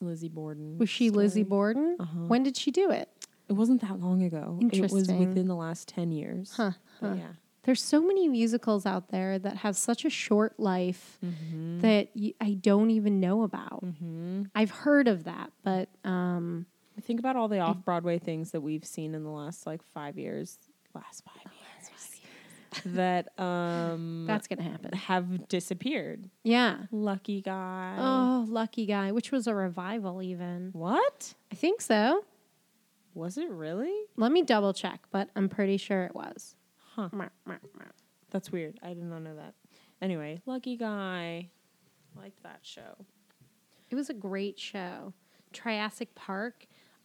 Lizzie 0.00 0.28
Borden. 0.28 0.78
Was 0.78 0.88
she 0.90 1.10
Lizzie. 1.10 1.42
Borden? 1.42 1.96
Uh-huh. 1.98 2.18
When 2.28 2.42
did 2.42 2.56
she 2.56 2.70
do 2.70 2.90
it? 2.90 3.08
It 3.48 3.52
wasn't 3.54 3.80
that 3.82 4.00
long 4.00 4.22
ago. 4.22 4.58
It 4.72 4.80
was 4.90 4.92
within 5.08 5.46
the 5.46 5.54
last 5.54 5.88
ten 5.88 6.10
years. 6.12 6.52
Huh, 6.56 6.72
huh. 7.00 7.14
yeah. 7.16 7.28
There's 7.62 7.82
so 7.82 8.00
many 8.00 8.28
musicals 8.28 8.86
out 8.86 9.08
there 9.08 9.38
that 9.40 9.56
have 9.58 9.76
such 9.76 10.04
a 10.04 10.10
short 10.10 10.58
life 10.60 11.18
Mm-hmm. 11.24 11.80
that 11.80 12.08
y- 12.14 12.34
I 12.40 12.54
don't 12.54 12.90
even 12.90 13.18
know 13.20 13.42
about. 13.42 13.80
hmm 13.82 14.44
I've 14.54 14.70
heard 14.70 15.08
of 15.08 15.24
that, 15.24 15.50
but 15.64 15.88
um, 16.04 16.66
Think 17.00 17.18
about 17.20 17.36
all 17.36 17.48
the 17.48 17.58
off 17.60 17.84
Broadway 17.84 18.18
things 18.18 18.52
that 18.52 18.60
we've 18.62 18.84
seen 18.84 19.14
in 19.14 19.22
the 19.24 19.30
last 19.30 19.66
like 19.66 19.82
five 19.82 20.16
years. 20.16 20.58
Last 20.94 21.24
five 21.24 21.42
years. 21.52 21.90
That 22.84 23.38
um 23.38 24.24
that's 24.26 24.46
gonna 24.46 24.62
happen. 24.62 24.92
have 24.92 25.48
disappeared. 25.48 26.30
Yeah. 26.42 26.78
Lucky 26.90 27.40
guy. 27.40 27.96
Oh, 27.98 28.44
Lucky 28.48 28.86
Guy, 28.86 29.12
which 29.12 29.32
was 29.32 29.46
a 29.46 29.54
revival, 29.54 30.22
even. 30.22 30.70
What? 30.72 31.34
I 31.50 31.54
think 31.54 31.80
so. 31.80 32.24
Was 33.14 33.38
it 33.38 33.48
really? 33.48 33.94
Let 34.16 34.30
me 34.32 34.42
double 34.42 34.72
check, 34.74 35.00
but 35.10 35.30
I'm 35.34 35.48
pretty 35.48 35.78
sure 35.78 36.04
it 36.04 36.14
was. 36.14 36.54
Huh. 36.94 37.08
That's 38.30 38.52
weird. 38.52 38.78
I 38.82 38.88
did 38.88 39.04
not 39.04 39.22
know 39.22 39.34
that. 39.36 39.54
Anyway, 40.02 40.40
Lucky 40.46 40.76
Guy. 40.76 41.48
Like 42.16 42.34
that 42.42 42.60
show. 42.62 42.96
It 43.90 43.94
was 43.94 44.10
a 44.10 44.14
great 44.14 44.58
show. 44.58 45.12
Triassic 45.52 46.14
Parq, 46.14 46.52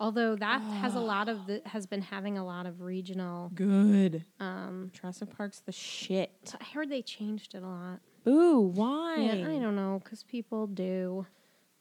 although 0.01 0.35
that 0.35 0.61
has 0.61 0.95
a 0.95 0.99
lot 0.99 1.29
of 1.29 1.45
the, 1.45 1.61
has 1.65 1.85
been 1.85 2.01
having 2.01 2.37
a 2.37 2.43
lot 2.43 2.65
of 2.65 2.81
regional. 2.81 3.51
Good. 3.53 4.25
Um, 4.39 4.91
Jurassic 4.91 5.29
Park's 5.37 5.59
the 5.59 5.71
shit. 5.71 6.55
I 6.59 6.63
heard 6.63 6.89
they 6.89 7.03
changed 7.03 7.53
it 7.53 7.61
a 7.61 7.67
lot. 7.67 7.99
Ooh, 8.27 8.71
why? 8.73 9.17
Yeah, 9.17 9.47
I 9.47 9.59
don't 9.59 9.75
know 9.75 10.01
because 10.03 10.23
people 10.23 10.65
do. 10.67 11.25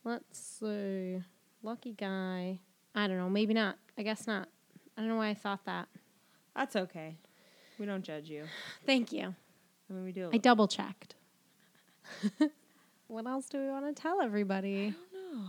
Let's 0.05 0.39
see. 0.39 1.19
Lucky 1.63 1.93
guy. 1.93 2.61
I 2.95 3.07
don't 3.07 3.17
know. 3.17 3.31
Maybe 3.31 3.55
not. 3.55 3.77
I 3.97 4.03
guess 4.03 4.27
not. 4.27 4.49
I 4.97 5.01
don't 5.01 5.09
know 5.09 5.17
why 5.17 5.31
I 5.31 5.35
thought 5.35 5.65
that. 5.65 5.89
That's 6.55 6.77
okay. 6.77 7.17
We 7.79 7.87
don't 7.87 8.05
judge 8.05 8.29
you. 8.29 8.45
Thank 8.85 9.13
you. 9.13 9.35
I 9.89 9.93
mean, 9.93 10.05
we 10.05 10.13
do. 10.13 10.31
I 10.33 10.37
double 10.37 10.69
checked. 10.69 11.15
what 13.07 13.27
else 13.27 13.49
do 13.49 13.59
we 13.59 13.69
want 13.69 13.95
to 13.95 14.01
tell 14.01 14.21
everybody? 14.21 14.89
I 14.89 15.17
don't 15.17 15.35
know. 15.37 15.45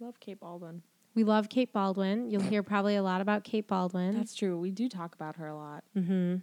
Love 0.00 0.20
Kate 0.20 0.40
Baldwin. 0.40 0.82
We 1.18 1.24
love 1.24 1.48
Kate 1.48 1.72
Baldwin. 1.72 2.30
You'll 2.30 2.42
hear 2.42 2.62
probably 2.62 2.94
a 2.94 3.02
lot 3.02 3.20
about 3.20 3.42
Kate 3.42 3.66
Baldwin. 3.66 4.16
That's 4.16 4.36
true. 4.36 4.56
We 4.56 4.70
do 4.70 4.88
talk 4.88 5.16
about 5.16 5.34
her 5.34 5.48
a 5.48 5.56
lot. 5.56 5.82
mm-hmm. 5.96 6.36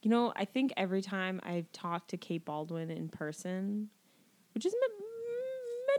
You 0.00 0.10
know, 0.10 0.32
I 0.36 0.44
think 0.44 0.72
every 0.76 1.02
time 1.02 1.40
I've 1.42 1.72
talked 1.72 2.10
to 2.10 2.16
Kate 2.16 2.44
Baldwin 2.44 2.88
in 2.88 3.08
person, 3.08 3.88
which 4.54 4.64
is 4.64 4.72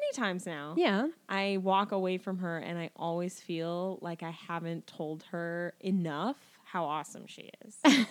many 0.08 0.28
times 0.28 0.46
now, 0.46 0.74
Yeah. 0.78 1.08
I 1.30 1.58
walk 1.62 1.92
away 1.92 2.18
from 2.18 2.40
her 2.40 2.58
and 2.58 2.78
I 2.78 2.90
always 2.96 3.40
feel 3.40 4.00
like 4.02 4.24
I 4.24 4.32
haven't 4.32 4.88
told 4.88 5.24
her 5.32 5.74
enough 5.80 6.38
how 6.64 6.86
awesome 6.86 7.28
she 7.28 7.50
is. 7.66 7.78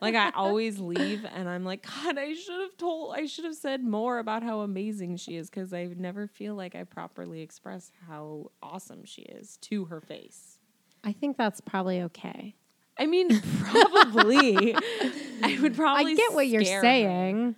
like 0.00 0.14
I 0.14 0.30
always 0.30 0.78
leave 0.80 1.26
and 1.34 1.48
I'm 1.48 1.64
like, 1.64 1.86
God, 1.86 2.16
I 2.18 2.32
should 2.34 2.60
have 2.60 2.76
told, 2.78 3.14
I 3.14 3.26
should 3.26 3.44
have 3.44 3.54
said 3.54 3.84
more 3.84 4.18
about 4.18 4.42
how 4.42 4.60
amazing 4.60 5.16
she 5.16 5.36
is 5.36 5.50
because 5.50 5.72
I 5.74 5.88
never 5.96 6.26
feel 6.26 6.54
like 6.54 6.74
I 6.74 6.84
properly 6.84 7.42
express 7.42 7.92
how 8.08 8.50
awesome 8.62 9.04
she 9.04 9.22
is 9.22 9.58
to 9.62 9.86
her 9.86 10.00
face. 10.00 10.58
I 11.04 11.12
think 11.12 11.36
that's 11.36 11.60
probably 11.60 12.00
okay. 12.02 12.54
I 12.98 13.06
mean, 13.06 13.40
probably. 13.58 14.74
I 15.42 15.58
would 15.60 15.74
probably. 15.74 16.12
I 16.12 16.14
get 16.14 16.32
what 16.34 16.46
you're 16.46 16.62
saying. 16.64 17.44
her. 17.52 17.54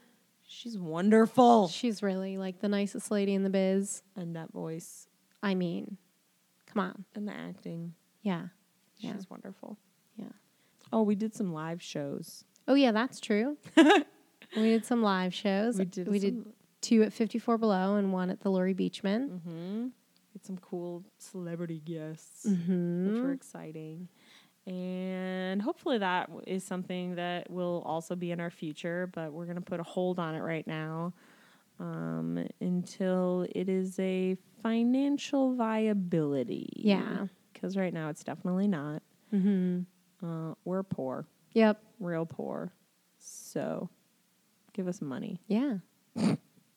She's 0.64 0.79
wonderful. 0.79 1.68
She's 1.68 2.03
really 2.03 2.38
like 2.38 2.61
the 2.61 2.68
nicest 2.70 3.11
lady 3.11 3.35
in 3.35 3.42
the 3.42 3.50
biz. 3.50 4.03
And 4.16 4.35
that 4.35 4.50
voice 4.50 5.07
I 5.42 5.55
mean, 5.55 5.98
come 6.66 6.81
on. 6.83 7.05
and 7.14 7.29
the 7.29 7.33
acting. 7.35 7.92
Yeah. 8.22 8.46
She's 8.98 9.11
Yeah. 9.11 9.16
wonderful. 9.29 9.77
Yeah. 10.16 10.31
Oh, 10.90 11.03
we 11.03 11.14
did 11.16 11.35
some 11.35 11.53
live 11.53 11.83
shows. 11.83 12.44
Oh 12.66 12.74
yeah, 12.74 12.92
that's 12.92 13.20
true. 13.20 13.59
we 13.77 14.62
did 14.70 14.87
some 14.87 15.03
live 15.03 15.35
shows. 15.35 15.79
We 15.79 15.85
did. 15.85 16.09
We 16.09 16.18
did 16.18 16.46
two 16.81 17.03
at 17.03 17.12
54 17.12 17.59
Below 17.59 17.96
and 17.96 18.11
one 18.11 18.31
at 18.31 18.40
the 18.40 18.50
Laurie 18.50 18.74
Beechman. 18.74 19.29
Mm-hmm. 19.29 19.87
Get 20.33 20.46
some 20.46 20.57
cool 20.59 21.05
celebrity 21.18 21.81
guests, 21.85 22.46
Mm-hmm. 22.48 23.12
which 23.12 23.22
were 23.22 23.33
exciting. 23.33 24.09
And 24.66 25.61
hopefully 25.61 25.98
that 25.98 26.31
is 26.46 26.64
something 26.64 27.16
that 27.16 27.50
will 27.50 27.83
also 27.85 28.16
be 28.16 28.31
in 28.31 28.40
our 28.40 28.50
future, 28.50 29.11
but 29.12 29.33
we're 29.33 29.44
going 29.44 29.57
to 29.57 29.61
put 29.62 29.79
a 29.81 29.83
hold 29.83 30.18
on 30.18 30.35
it 30.35 30.40
right 30.40 30.66
now 30.66 31.12
um, 31.79 32.46
until 32.61 33.46
it 33.55 33.68
is 33.68 33.98
a 33.98 34.37
financial 34.62 35.55
viability. 35.55 36.70
Yeah. 36.77 37.27
Because 37.53 37.77
right 37.77 37.92
now 37.92 38.09
it's 38.09 38.24
definitely 38.24 38.68
not. 38.68 39.03
Mm-hmm. 39.35 39.81
Uh, 40.27 40.55
we're 40.64 40.83
poor, 40.83 41.27
Yep. 41.53 41.83
real 42.00 42.24
poor. 42.24 42.72
So 43.18 43.90
give 44.72 44.88
us 44.88 45.03
money. 45.03 45.40
Yeah. 45.46 45.79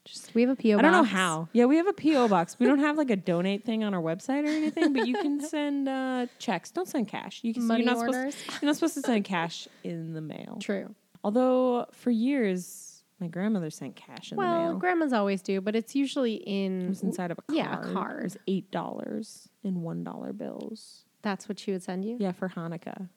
Just 0.07 0.33
we 0.33 0.41
have 0.41 0.51
a 0.51 0.55
PO 0.55 0.69
box. 0.75 0.79
I 0.79 0.81
don't 0.81 0.91
know 0.91 1.01
box. 1.01 1.11
how. 1.11 1.49
Yeah, 1.53 1.65
we 1.65 1.77
have 1.77 1.87
a 1.87 1.93
PO 1.93 2.27
box. 2.27 2.57
We 2.59 2.65
don't 2.65 2.79
have 2.79 2.97
like 2.97 3.09
a 3.09 3.15
donate 3.15 3.65
thing 3.65 3.83
on 3.83 3.93
our 3.93 4.01
website 4.01 4.43
or 4.45 4.47
anything, 4.49 4.93
but 4.93 5.07
you 5.07 5.13
can 5.15 5.41
send 5.47 5.87
uh, 5.89 6.27
checks. 6.39 6.71
Don't 6.71 6.87
send 6.87 7.07
cash. 7.07 7.41
You 7.43 7.53
can. 7.53 7.65
Money 7.67 7.83
you're 7.83 7.93
not 7.93 7.97
orders. 7.99 8.35
Supposed, 8.35 8.61
you're 8.61 8.69
not 8.69 8.75
supposed 8.75 8.93
to 8.95 9.01
send 9.01 9.25
cash 9.35 9.67
in 9.83 10.13
the 10.13 10.21
mail. 10.21 10.57
True. 10.61 10.93
Although 11.23 11.87
for 11.91 12.09
years, 12.11 13.03
my 13.19 13.27
grandmother 13.27 13.69
sent 13.69 13.95
cash 13.95 14.31
in 14.31 14.37
the 14.37 14.43
mail. 14.43 14.51
Well, 14.51 14.73
grandmas 14.75 15.11
always 15.13 15.41
do, 15.41 15.59
but 15.61 15.75
it's 15.75 15.95
usually 15.95 16.35
it 16.35 16.47
in. 16.47 16.89
was 16.89 17.03
inside 17.03 17.31
of 17.31 17.39
a 17.39 17.41
card. 17.41 17.57
yeah, 17.57 17.81
a 17.81 17.93
card. 17.93 18.19
It 18.21 18.23
was 18.23 18.37
eight 18.47 18.71
dollars 18.71 19.49
in 19.63 19.81
one 19.81 20.03
dollar 20.03 20.31
bills. 20.33 21.03
That's 21.21 21.49
what 21.49 21.59
she 21.59 21.71
would 21.71 21.83
send 21.83 22.05
you. 22.05 22.15
Yeah, 22.19 22.31
for 22.31 22.47
Hanukkah, 22.49 23.09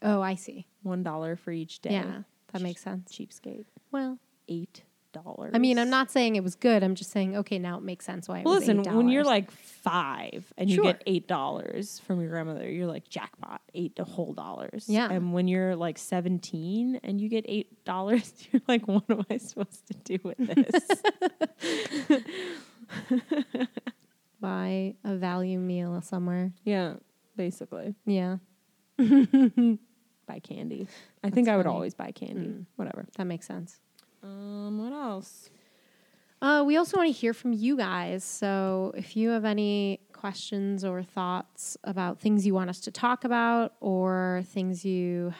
Oh, 0.00 0.22
I 0.22 0.36
see. 0.36 0.66
one 0.82 1.02
dollar 1.02 1.36
for 1.36 1.50
each 1.50 1.80
day. 1.80 1.92
Yeah, 1.92 2.22
that 2.52 2.62
makes 2.62 2.80
sense. 2.82 3.12
Cheapskate. 3.12 3.64
Well, 3.90 4.18
Eight 4.48 4.82
dollars. 5.12 5.52
I 5.54 5.58
mean, 5.58 5.78
I'm 5.78 5.90
not 5.90 6.10
saying 6.10 6.36
it 6.36 6.42
was 6.42 6.54
good. 6.54 6.82
I'm 6.82 6.94
just 6.94 7.10
saying, 7.10 7.36
okay, 7.36 7.58
now 7.58 7.76
it 7.78 7.82
makes 7.82 8.04
sense 8.04 8.28
why 8.28 8.38
it 8.40 8.44
Well, 8.44 8.54
was 8.54 8.66
listen, 8.66 8.82
when 8.96 9.08
you're 9.08 9.24
like 9.24 9.50
five 9.50 10.52
and 10.58 10.68
you 10.70 10.82
get 10.82 11.02
eight 11.06 11.28
dollars 11.28 11.98
from 12.00 12.20
your 12.20 12.30
grandmother, 12.30 12.70
you're 12.70 12.86
like 12.86 13.08
jackpot, 13.08 13.60
eight 13.74 13.96
to 13.96 14.04
whole 14.04 14.32
dollars. 14.32 14.86
Yeah. 14.88 15.10
And 15.10 15.32
when 15.32 15.48
you're 15.48 15.76
like 15.76 15.98
seventeen 15.98 16.98
and 17.02 17.20
you 17.20 17.28
get 17.28 17.44
eight 17.48 17.84
dollars, 17.84 18.32
you're 18.52 18.62
like, 18.68 18.88
what 18.88 19.04
am 19.08 19.24
I 19.30 19.36
supposed 19.38 19.86
to 19.88 19.94
do 19.94 20.18
with 20.24 20.38
this? 20.38 22.22
buy 24.40 24.94
a 25.04 25.14
value 25.16 25.58
meal 25.58 26.00
somewhere. 26.02 26.52
yeah, 26.64 26.94
basically, 27.36 27.94
Yeah, 28.06 28.38
buy 28.98 30.38
candy. 30.42 30.88
I 31.22 31.30
think 31.30 31.48
I 31.48 31.56
would 31.56 31.64
funny. 31.64 31.74
always 31.74 31.94
buy 31.94 32.10
candy. 32.12 32.46
Mm. 32.48 32.66
Whatever. 32.76 33.06
that 33.16 33.24
makes 33.26 33.46
sense. 33.46 33.78
Um, 34.22 34.78
what 34.82 34.92
else? 34.92 35.50
Uh, 36.40 36.64
we 36.66 36.76
also 36.76 36.96
want 36.96 37.06
to 37.08 37.12
hear 37.12 37.32
from 37.32 37.52
you 37.52 37.76
guys. 37.76 38.24
So 38.24 38.92
if 38.96 39.16
you 39.16 39.30
have 39.30 39.44
any 39.44 40.00
questions 40.12 40.84
or 40.84 41.02
thoughts 41.02 41.76
about 41.84 42.18
things 42.20 42.44
you 42.46 42.54
want 42.54 42.70
us 42.70 42.80
to 42.80 42.90
talk 42.90 43.24
about 43.24 43.74
or 43.80 44.42
things 44.46 44.84
you 44.84 45.32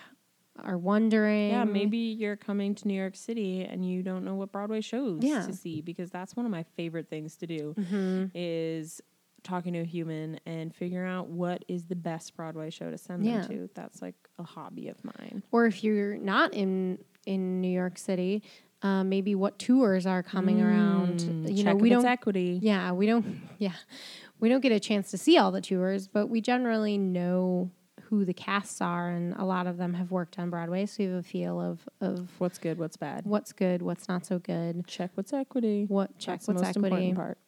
are 0.62 0.78
wondering. 0.78 1.50
Yeah, 1.50 1.64
maybe 1.64 1.96
you're 1.98 2.36
coming 2.36 2.74
to 2.76 2.86
New 2.88 2.94
York 2.94 3.16
City 3.16 3.64
and 3.64 3.84
you 3.88 4.02
don't 4.02 4.24
know 4.24 4.34
what 4.34 4.52
Broadway 4.52 4.80
shows 4.80 5.22
Yeah. 5.22 5.42
to 5.46 5.52
see 5.52 5.80
because 5.80 6.10
that's 6.10 6.36
one 6.36 6.46
of 6.46 6.52
my 6.52 6.62
favorite 6.76 7.08
things 7.08 7.36
to 7.36 7.46
do. 7.46 7.74
hmm 7.88 8.26
is 8.34 9.00
talking 9.42 9.72
to 9.72 9.80
a 9.80 9.84
human 9.84 10.38
and 10.46 10.72
figuring 10.72 11.10
out 11.10 11.26
what 11.26 11.64
is 11.66 11.86
the 11.86 11.96
best 11.96 12.36
Broadway 12.36 12.70
show 12.70 12.90
to 12.92 12.98
send 12.98 13.24
Yeah. 13.24 13.40
them 13.40 13.48
to. 13.48 13.70
That's 13.74 14.00
like 14.00 14.14
a 14.38 14.44
hobby 14.44 14.86
of 14.88 15.02
mine. 15.04 15.42
Or 15.50 15.66
if 15.66 15.82
you're 15.82 16.16
not 16.16 16.54
in 16.54 16.98
in 17.26 17.60
New 17.60 17.68
York 17.70 17.98
City, 17.98 18.42
uh, 18.82 19.04
maybe 19.04 19.34
what 19.34 19.58
tours 19.58 20.06
are 20.06 20.22
coming 20.22 20.60
around. 20.60 21.20
Mm, 21.20 21.48
You 21.56 21.64
check 21.64 21.74
know, 21.76 21.80
we 21.80 21.88
don't. 21.90 22.04
equity. 22.04 22.58
Yeah, 22.62 22.92
we 22.92 23.06
don't. 23.06 23.40
Yeah, 23.58 23.72
we 24.40 24.48
don't 24.48 24.60
get 24.60 24.72
a 24.72 24.80
chance 24.80 25.10
to 25.12 25.18
see 25.18 25.38
all 25.38 25.52
the 25.52 25.60
tours, 25.60 26.08
but 26.08 26.26
we 26.28 26.40
generally 26.40 26.98
know 26.98 27.70
who 28.04 28.24
the 28.24 28.34
casts 28.34 28.80
are, 28.80 29.08
and 29.08 29.34
a 29.34 29.44
lot 29.44 29.66
of 29.66 29.78
them 29.78 29.94
have 29.94 30.10
worked 30.10 30.38
on 30.38 30.50
Broadway, 30.50 30.84
so 30.86 30.96
we 31.02 31.08
have 31.10 31.18
a 31.20 31.22
feel 31.22 31.60
of 31.60 31.88
of 32.00 32.28
What's 32.38 32.58
good, 32.58 32.78
what's 32.78 32.96
bad. 32.96 33.24
what's 33.24 33.52
good, 33.52 33.80
what's 33.82 34.08
not 34.08 34.26
so 34.26 34.38
good, 34.38 34.86
Check 34.86 35.12
what's 35.14 35.32
equity. 35.32 35.86
what 35.88 36.18
check 36.18 36.34
That's 36.40 36.46
the 36.46 36.52
what's 36.52 36.62
most 36.62 36.76
equity. 36.76 37.08
important 37.08 37.16
part. 37.16 37.38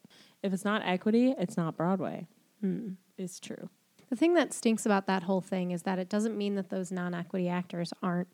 If 0.42 0.52
it's 0.52 0.64
not 0.64 0.82
equity, 0.84 1.34
it's 1.38 1.56
not 1.56 1.76
Broadway. 1.76 2.26
Mm. 2.64 2.96
It's 3.18 3.40
true. 3.40 3.68
The 4.10 4.16
thing 4.16 4.34
that 4.34 4.52
stinks 4.52 4.86
about 4.86 5.06
that 5.06 5.24
whole 5.24 5.40
thing 5.40 5.70
is 5.70 5.82
that 5.82 5.98
it 5.98 6.08
doesn't 6.08 6.36
mean 6.36 6.54
that 6.54 6.68
those 6.70 6.92
non-equity 6.92 7.48
actors 7.48 7.92
aren't 8.02 8.28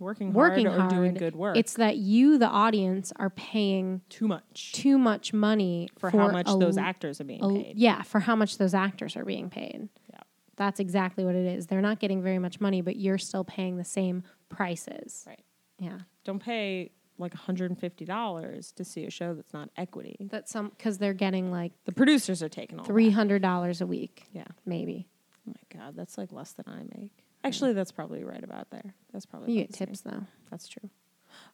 Working, 0.00 0.32
working 0.32 0.66
hard 0.66 0.92
or 0.92 0.96
doing 0.96 1.10
hard. 1.10 1.18
good 1.18 1.36
work. 1.36 1.56
It's 1.56 1.74
that 1.74 1.98
you, 1.98 2.38
the 2.38 2.48
audience, 2.48 3.12
are 3.16 3.30
paying 3.30 4.00
too 4.08 4.26
much 4.26 4.72
too 4.72 4.98
much 4.98 5.32
money 5.32 5.88
for, 5.98 6.10
how 6.10 6.28
much 6.30 6.48
a 6.48 6.56
those 6.56 6.78
actors 6.78 7.20
are 7.20 7.24
being 7.24 7.44
a- 7.44 7.48
paid. 7.48 7.74
Yeah, 7.76 8.02
for 8.02 8.18
how 8.20 8.34
much 8.34 8.58
those 8.58 8.74
actors 8.74 9.14
are 9.16 9.24
being 9.24 9.50
paid. 9.50 9.88
Yeah. 10.12 10.20
That's 10.56 10.80
exactly 10.80 11.24
what 11.24 11.34
it 11.34 11.46
is. 11.46 11.66
They're 11.66 11.80
not 11.82 12.00
getting 12.00 12.22
very 12.22 12.38
much 12.38 12.60
money, 12.60 12.80
but 12.80 12.96
you're 12.96 13.18
still 13.18 13.44
paying 13.44 13.76
the 13.76 13.84
same 13.84 14.22
prices. 14.48 15.24
Right. 15.26 15.40
Yeah. 15.78 15.98
Don't 16.24 16.38
pay 16.42 16.90
like 17.18 17.34
$150 17.34 18.74
to 18.74 18.84
see 18.84 19.04
a 19.04 19.10
show 19.10 19.34
that's 19.34 19.52
not 19.52 19.70
equity. 19.76 20.16
That's 20.30 20.50
some 20.50 20.70
because 20.70 20.98
they're 20.98 21.12
getting 21.14 21.50
like 21.50 21.72
The 21.84 21.92
producers 21.92 22.42
are 22.42 22.48
taking 22.48 22.78
all 22.78 22.84
three 22.84 23.10
hundred 23.10 23.42
dollars 23.42 23.80
a 23.80 23.86
week, 23.86 24.26
Yeah. 24.32 24.44
maybe. 24.64 25.08
Oh 25.48 25.52
my 25.52 25.78
god, 25.80 25.94
that's 25.96 26.16
like 26.18 26.32
less 26.32 26.52
than 26.52 26.64
I 26.68 26.82
make. 26.98 27.24
Actually, 27.44 27.72
that's 27.72 27.92
probably 27.92 28.22
right 28.24 28.42
about 28.44 28.70
there. 28.70 28.94
That's 29.12 29.26
probably 29.26 29.52
You 29.54 29.62
get 29.62 29.72
tips 29.72 30.00
though. 30.02 30.24
That's 30.50 30.68
true. 30.68 30.90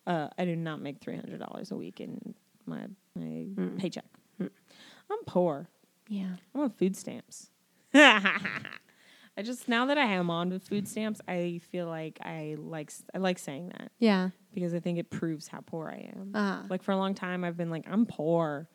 Uh, 0.07 0.29
I 0.39 0.45
do 0.45 0.57
not 0.57 0.81
make 0.81 0.99
three 1.01 1.15
hundred 1.17 1.39
dollars 1.41 1.71
a 1.71 1.77
week 1.77 2.01
in 2.01 2.35
my 2.67 2.87
my 3.15 3.23
Mm. 3.55 3.79
paycheck. 3.79 4.05
I'm 4.41 5.25
poor. 5.27 5.69
Yeah. 6.09 6.37
I'm 6.55 6.61
on 6.63 6.71
food 6.71 6.97
stamps. 6.97 7.51
I 7.95 9.43
just 9.43 9.69
now 9.69 9.87
that 9.87 9.99
I 9.99 10.05
am 10.05 10.31
on 10.31 10.49
with 10.51 10.67
food 10.67 10.89
stamps, 10.89 11.21
I 11.29 11.61
feel 11.71 11.87
like 11.87 12.19
I 12.23 12.57
like 12.59 12.91
I 13.15 13.19
like 13.19 13.39
saying 13.39 13.69
that 13.79 13.93
Yeah. 13.99 14.31
because 14.55 14.73
I 14.75 14.81
think 14.81 14.99
it 14.99 15.11
proves 15.11 15.47
how 15.49 15.61
poor 15.61 15.89
I 15.89 16.11
am. 16.17 16.33
Ah. 16.35 16.65
Like 16.71 16.83
for 16.83 16.93
a 16.93 16.97
long 16.97 17.15
time, 17.15 17.45
I've 17.45 17.57
been 17.57 17.71
like 17.71 17.85
I'm 17.91 18.07
poor, 18.07 18.69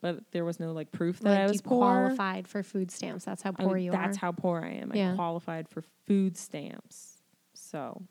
but 0.00 0.20
there 0.32 0.44
was 0.44 0.60
no 0.60 0.72
like 0.72 0.90
proof 0.92 1.20
that 1.20 1.30
like 1.30 1.38
I 1.40 1.42
was 1.44 1.54
you 1.54 1.60
poor. 1.62 1.78
qualified 1.78 2.46
for 2.48 2.62
food 2.62 2.90
stamps. 2.90 3.24
That's 3.24 3.42
how 3.42 3.50
I 3.58 3.62
poor 3.64 3.72
would- 3.74 3.82
you 3.82 3.90
that's 3.90 4.00
are. 4.00 4.06
That's 4.06 4.16
how 4.18 4.32
poor 4.32 4.60
I 4.64 4.74
am. 4.74 4.92
Yeah. 4.94 5.12
I 5.12 5.14
qualified 5.16 5.68
for 5.68 5.82
food 6.06 6.36
stamps. 6.36 7.18
So, 7.54 8.02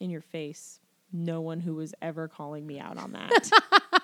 in 0.00 0.10
your 0.10 0.20
face, 0.22 0.80
no 1.12 1.40
one 1.40 1.60
who 1.60 1.74
was 1.74 1.94
ever 2.02 2.28
calling 2.28 2.66
me 2.66 2.78
out 2.80 2.98
on 2.98 3.12
that. 3.12 3.50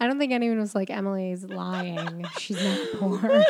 I 0.00 0.06
don't 0.06 0.18
think 0.18 0.32
anyone 0.32 0.58
was 0.58 0.74
like 0.74 0.90
Emily's 0.90 1.44
lying. 1.44 2.24
She's 2.38 2.62
not 2.62 2.78
poor. 2.98 3.20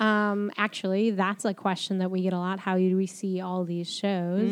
Um, 0.00 0.50
actually, 0.56 1.10
that's 1.10 1.44
a 1.44 1.52
question 1.54 1.98
that 1.98 2.10
we 2.10 2.22
get 2.22 2.32
a 2.32 2.38
lot. 2.38 2.60
How 2.60 2.76
do 2.76 2.96
we 2.96 3.06
see 3.06 3.40
all 3.40 3.64
these 3.64 3.90
shows? 3.90 4.50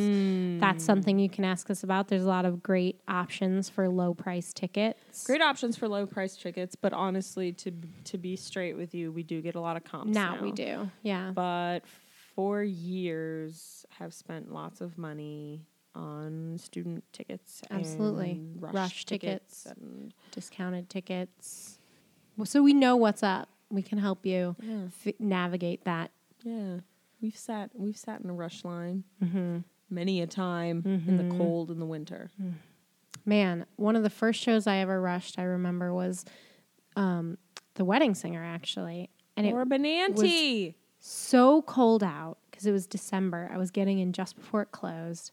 That's 0.61 0.85
something 0.85 1.19
you 1.19 1.29
can 1.29 1.45
ask 1.45 1.71
us 1.71 1.83
about. 1.83 2.09
There's 2.09 2.25
a 2.25 2.29
lot 2.29 2.45
of 2.45 2.63
great 2.63 3.01
options 3.09 3.69
for 3.69 3.89
low 3.89 4.15
price 4.15 4.53
tickets. 4.53 5.27
Great 5.27 5.43
options 5.43 5.77
for 5.77 5.89
low 5.89 6.07
price 6.07 6.37
tickets, 6.37 6.75
but 6.75 6.93
honestly, 6.93 7.53
to 7.53 7.73
to 8.05 8.19
be 8.19 8.37
straight 8.37 8.77
with 8.77 8.95
you, 8.95 9.13
we 9.13 9.23
do 9.23 9.41
get 9.41 9.55
a 9.55 9.61
lot 9.61 9.77
of 9.77 9.85
comps 9.85 10.13
now. 10.15 10.37
Now 10.37 10.43
we 10.43 10.53
do. 10.53 10.91
Yeah. 11.03 11.31
But 11.35 11.81
for 12.35 12.63
years, 12.63 13.87
have 13.99 14.13
spent 14.13 14.53
lots 14.53 14.81
of 14.81 14.99
money 14.99 15.67
on 15.95 16.59
student 16.59 17.05
tickets. 17.13 17.63
Absolutely. 17.71 18.33
and 18.33 18.63
rush, 18.63 18.75
Rush 18.75 19.05
tickets. 19.07 19.63
tickets. 19.65 19.67
and 19.81 20.13
Discounted 20.33 20.91
tickets. 20.91 21.79
So 22.45 22.63
we 22.63 22.75
know 22.75 22.97
what's 22.97 23.23
up. 23.23 23.49
We 23.71 23.83
can 23.83 23.99
help 23.99 24.25
you 24.27 24.57
yeah, 24.63 24.85
f- 25.07 25.15
navigate 25.19 25.85
that. 25.85 26.11
yeah. 26.43 26.79
We've 27.21 27.37
sat 27.37 27.71
we've 27.75 27.97
sat 27.97 28.21
in 28.21 28.29
a 28.31 28.35
rush 28.35 28.65
line 28.65 29.05
Mm-hmm. 29.25 29.59
many 29.91 30.21
a 30.21 30.27
time 30.27 30.83
in 30.85 31.17
the 31.17 31.37
cold 31.37 31.71
in 31.71 31.79
the 31.79 31.87
winter. 31.87 32.31
Man, 33.25 33.67
one 33.77 33.97
of 33.97 34.03
the 34.03 34.11
first 34.11 34.41
shows 34.41 34.67
I 34.67 34.77
ever 34.79 35.01
rushed, 35.01 35.39
I 35.39 35.43
remember, 35.45 35.93
was 35.93 36.25
um, 36.95 37.39
The 37.75 37.85
Wedding 37.85 38.15
Singer, 38.15 38.45
actually. 38.45 39.11
And 39.37 39.47
it 39.47 39.53
or 39.53 39.65
Benanti. 39.65 40.75
so 41.01 41.63
cold 41.63 42.05
out 42.05 42.39
because 42.51 42.67
it 42.67 42.73
was 42.73 42.87
December. 42.87 43.51
I 43.53 43.59
was 43.59 43.71
getting 43.73 43.99
in 43.99 44.13
just 44.13 44.37
before 44.37 44.63
it 44.63 44.71
closed. 44.71 45.33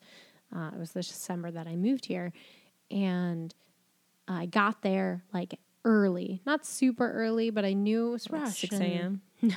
Uh, 0.55 0.71
it 0.73 0.79
was 0.79 0.91
this 0.93 1.07
December 1.09 1.51
that 1.51 1.67
I 1.67 1.75
moved 1.75 2.05
here, 2.05 2.31
and 2.89 3.53
I 4.27 4.45
got 4.47 4.81
there 4.81 5.23
like 5.33 5.59
early, 5.85 6.41
not 6.45 6.65
super 6.65 7.11
early, 7.11 7.49
but 7.49 7.65
I 7.65 7.73
knew 7.73 8.07
it 8.07 8.11
was 8.11 8.29
Like 8.29 8.41
rush. 8.43 8.59
6 8.61 8.75
a.m.? 8.79 9.21
No, 9.41 9.55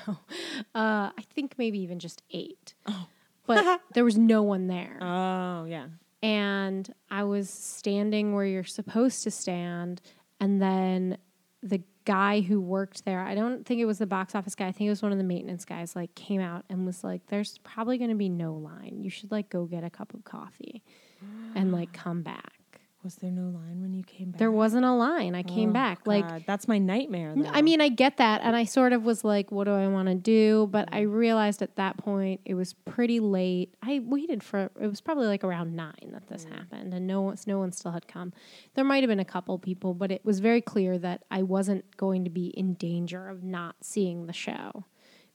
uh, 0.74 1.10
I 1.16 1.22
think 1.32 1.54
maybe 1.58 1.78
even 1.78 2.00
just 2.00 2.22
eight. 2.32 2.74
Oh. 2.86 3.06
but 3.46 3.80
there 3.94 4.04
was 4.04 4.18
no 4.18 4.42
one 4.42 4.66
there, 4.66 4.98
Oh 5.00 5.64
yeah. 5.64 5.86
and 6.24 6.92
I 7.08 7.22
was 7.22 7.48
standing 7.48 8.34
where 8.34 8.44
you're 8.44 8.64
supposed 8.64 9.22
to 9.22 9.30
stand, 9.30 10.02
and 10.40 10.60
then 10.60 11.18
the 11.62 11.82
guy 12.04 12.40
who 12.40 12.60
worked 12.60 13.04
there, 13.04 13.20
I 13.20 13.36
don't 13.36 13.64
think 13.64 13.80
it 13.80 13.84
was 13.84 13.98
the 13.98 14.06
box 14.08 14.34
office 14.34 14.56
guy, 14.56 14.66
I 14.66 14.72
think 14.72 14.86
it 14.88 14.90
was 14.90 15.02
one 15.02 15.12
of 15.12 15.18
the 15.18 15.24
maintenance 15.24 15.64
guys, 15.64 15.94
like 15.94 16.12
came 16.16 16.40
out 16.40 16.64
and 16.68 16.84
was 16.84 17.04
like, 17.04 17.26
There's 17.28 17.58
probably 17.58 17.96
gonna 17.98 18.14
be 18.16 18.28
no 18.28 18.54
line. 18.54 18.98
You 19.02 19.10
should 19.10 19.30
like 19.30 19.50
go 19.50 19.66
get 19.66 19.84
a 19.84 19.90
cup 19.90 20.14
of 20.14 20.24
coffee 20.24 20.82
and 21.54 21.70
like 21.72 21.92
come 21.92 22.22
back. 22.22 22.55
Was 23.06 23.14
there 23.14 23.30
no 23.30 23.56
line 23.56 23.80
when 23.80 23.94
you 23.94 24.02
came 24.02 24.32
back? 24.32 24.40
There 24.40 24.50
wasn't 24.50 24.84
a 24.84 24.92
line. 24.92 25.36
I 25.36 25.44
came 25.44 25.70
Oh, 25.70 25.72
back. 25.74 26.08
Like 26.08 26.44
that's 26.44 26.66
my 26.66 26.78
nightmare. 26.78 27.34
Though. 27.36 27.48
I 27.52 27.62
mean, 27.62 27.80
I 27.80 27.88
get 27.88 28.16
that. 28.16 28.40
And 28.42 28.56
I 28.56 28.64
sort 28.64 28.92
of 28.92 29.04
was 29.04 29.22
like, 29.22 29.52
what 29.52 29.66
do 29.66 29.70
I 29.70 29.86
want 29.86 30.08
to 30.08 30.16
do? 30.16 30.66
But 30.72 30.88
I 30.90 31.02
mm-hmm. 31.02 31.12
realized 31.12 31.62
at 31.62 31.76
that 31.76 31.98
point 31.98 32.40
it 32.44 32.54
was 32.54 32.72
pretty 32.72 33.20
late. 33.20 33.72
I 33.80 34.00
waited 34.04 34.42
for, 34.42 34.72
it 34.80 34.88
was 34.88 35.00
probably 35.00 35.28
like 35.28 35.44
around 35.44 35.76
nine 35.76 36.10
that 36.14 36.26
this 36.26 36.46
mm. 36.46 36.56
happened. 36.56 36.94
And 36.94 37.06
no 37.06 37.20
one, 37.20 37.36
no 37.46 37.60
one 37.60 37.70
still 37.70 37.92
had 37.92 38.08
come. 38.08 38.32
There 38.74 38.84
might 38.84 39.04
have 39.04 39.08
been 39.08 39.20
a 39.20 39.24
couple 39.24 39.56
people, 39.60 39.94
but 39.94 40.10
it 40.10 40.24
was 40.24 40.40
very 40.40 40.60
clear 40.60 40.98
that 40.98 41.22
I 41.30 41.44
wasn't 41.44 41.96
going 41.96 42.24
to 42.24 42.30
be 42.30 42.46
in 42.48 42.74
danger 42.74 43.28
of 43.28 43.44
not 43.44 43.76
seeing 43.82 44.26
the 44.26 44.32
show. 44.32 44.84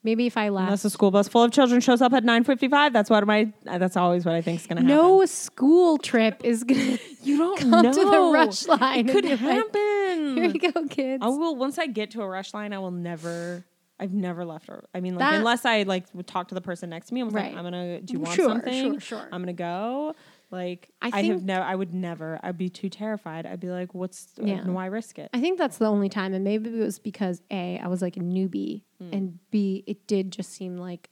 Maybe 0.04 0.26
if 0.26 0.36
I 0.36 0.50
left. 0.50 0.64
unless 0.66 0.86
a 0.86 0.90
school 0.90 1.12
bus 1.12 1.28
full 1.28 1.44
of 1.44 1.52
children 1.52 1.80
shows 1.80 2.02
up 2.02 2.12
at 2.14 2.24
nine 2.24 2.44
fifty-five, 2.44 2.92
that's 2.92 3.10
what 3.10 3.26
my 3.28 3.54
that's 3.64 3.96
always 3.96 4.26
what 4.26 4.34
I 4.34 4.42
think 4.42 4.60
is 4.62 4.66
going 4.68 4.78
to 4.78 4.82
happen. 4.84 4.98
no 4.98 5.24
school 5.26 5.98
trip 6.00 6.42
is 6.44 6.64
going 6.64 6.98
to 6.98 7.04
you 7.24 7.38
don't 7.38 7.60
come 7.60 7.70
know. 7.70 7.94
to 7.94 8.06
the 8.10 8.20
rush 8.34 8.66
line. 8.68 9.08
It 9.08 9.12
could 9.12 9.24
be 9.24 9.30
like, 9.30 9.40
happen. 9.40 10.38
Here 10.38 10.46
you 10.46 10.72
go, 10.72 10.88
kids. 10.88 11.24
I 11.24 11.28
will 11.28 11.56
once 11.56 11.78
I 11.78 11.86
get 11.86 12.12
to 12.12 12.22
a 12.24 12.28
rush 12.28 12.54
line. 12.54 12.74
I 12.74 12.80
will 12.80 12.90
never. 12.92 13.64
I've 14.00 14.14
never 14.14 14.44
left. 14.44 14.68
A, 14.70 14.82
I 14.96 15.00
mean, 15.00 15.14
like 15.14 15.20
That- 15.30 15.36
unless 15.36 15.64
I 15.64 15.84
like 15.84 16.06
would 16.16 16.26
talk 16.26 16.48
to 16.48 16.56
the 16.56 16.62
person 16.62 16.90
next 16.90 17.10
to 17.10 17.14
me. 17.14 17.22
I'm 17.22 17.30
Right. 17.30 17.50
like, 17.52 17.56
I'm 17.58 17.64
gonna. 17.64 18.02
Do 18.02 18.14
you 18.14 18.20
want 18.22 18.36
Sure, 18.36 18.50
something? 18.50 18.92
sure, 18.94 19.00
sure. 19.00 19.30
I'm 19.32 19.42
gonna 19.44 19.54
go. 19.54 20.16
Like 20.52 20.90
I 21.02 21.12
I, 21.14 21.24
have 21.24 21.44
never. 21.44 21.64
I 21.64 21.76
would 21.76 21.94
never. 21.94 22.40
I'd 22.44 22.58
be 22.58 22.70
too 22.70 22.90
terrified. 22.90 23.46
I'd 23.46 23.62
be 23.62 23.70
like, 23.70 23.94
what's? 23.94 24.28
Uh, 24.40 24.46
yeah. 24.46 24.64
Why 24.66 24.88
risk 24.88 25.18
it? 25.18 25.30
I 25.34 25.40
think 25.40 25.58
that's 25.58 25.78
the 25.78 25.86
only 25.86 26.10
time, 26.10 26.34
and 26.34 26.44
maybe 26.44 26.70
it 26.70 26.78
was 26.78 27.00
because 27.00 27.42
a 27.50 27.80
I 27.80 27.88
was 27.88 28.02
like 28.02 28.18
a 28.18 28.20
newbie, 28.20 28.84
hmm. 29.00 29.14
and 29.14 29.40
b 29.50 29.84
it 29.88 30.08
did 30.08 30.32
just 30.32 30.52
seem 30.52 30.78
like 30.78 31.10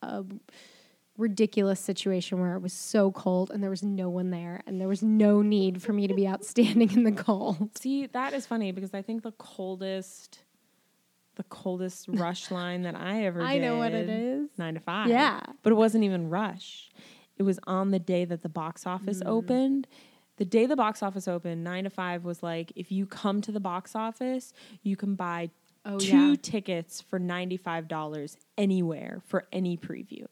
a 0.00 0.24
ridiculous 1.18 1.80
situation 1.80 2.40
where 2.40 2.54
it 2.54 2.60
was 2.60 2.72
so 2.72 3.10
cold 3.10 3.50
and 3.50 3.62
there 3.62 3.70
was 3.70 3.82
no 3.82 4.08
one 4.08 4.30
there, 4.30 4.62
and 4.64 4.80
there 4.80 4.86
was 4.86 5.02
no 5.02 5.42
need 5.42 5.82
for 5.82 5.92
me 5.92 6.06
to 6.06 6.14
be 6.14 6.24
out 6.24 6.44
standing 6.44 6.92
in 6.92 7.02
the 7.02 7.12
cold. 7.12 7.70
See, 7.76 8.06
that 8.06 8.32
is 8.32 8.46
funny 8.46 8.70
because 8.70 8.94
I 8.94 9.02
think 9.02 9.24
the 9.24 9.32
coldest, 9.32 10.44
the 11.34 11.44
coldest 11.44 12.06
rush 12.08 12.52
line 12.52 12.82
that 12.82 12.94
I 12.94 13.24
ever 13.24 13.42
I 13.42 13.58
know 13.58 13.78
what 13.78 13.92
it 13.92 14.08
is. 14.08 14.50
Nine 14.56 14.74
to 14.74 14.80
five. 14.80 15.08
Yeah. 15.08 15.40
But 15.64 15.72
it 15.72 15.76
wasn't 15.76 16.04
even 16.04 16.30
rush. 16.30 16.90
It 17.36 17.42
was 17.42 17.58
on 17.66 17.90
the 17.90 17.98
day 17.98 18.24
that 18.24 18.42
the 18.42 18.48
box 18.48 18.86
office 18.86 19.20
Mm. 19.20 19.26
opened. 19.28 19.86
The 20.36 20.44
day 20.44 20.66
the 20.66 20.76
box 20.76 21.02
office 21.02 21.26
opened, 21.28 21.64
nine 21.64 21.84
to 21.84 21.90
five 21.90 22.24
was 22.24 22.42
like, 22.42 22.72
if 22.76 22.92
you 22.92 23.06
come 23.06 23.40
to 23.42 23.52
the 23.52 23.60
box 23.60 23.94
office, 23.94 24.52
you 24.82 24.96
can 24.96 25.14
buy 25.14 25.50
Oh, 25.88 25.98
two 26.00 26.30
yeah. 26.30 26.34
tickets 26.42 27.00
for 27.00 27.18
$95 27.20 28.36
anywhere 28.58 29.22
for 29.24 29.46
any 29.52 29.76
preview. 29.76 30.26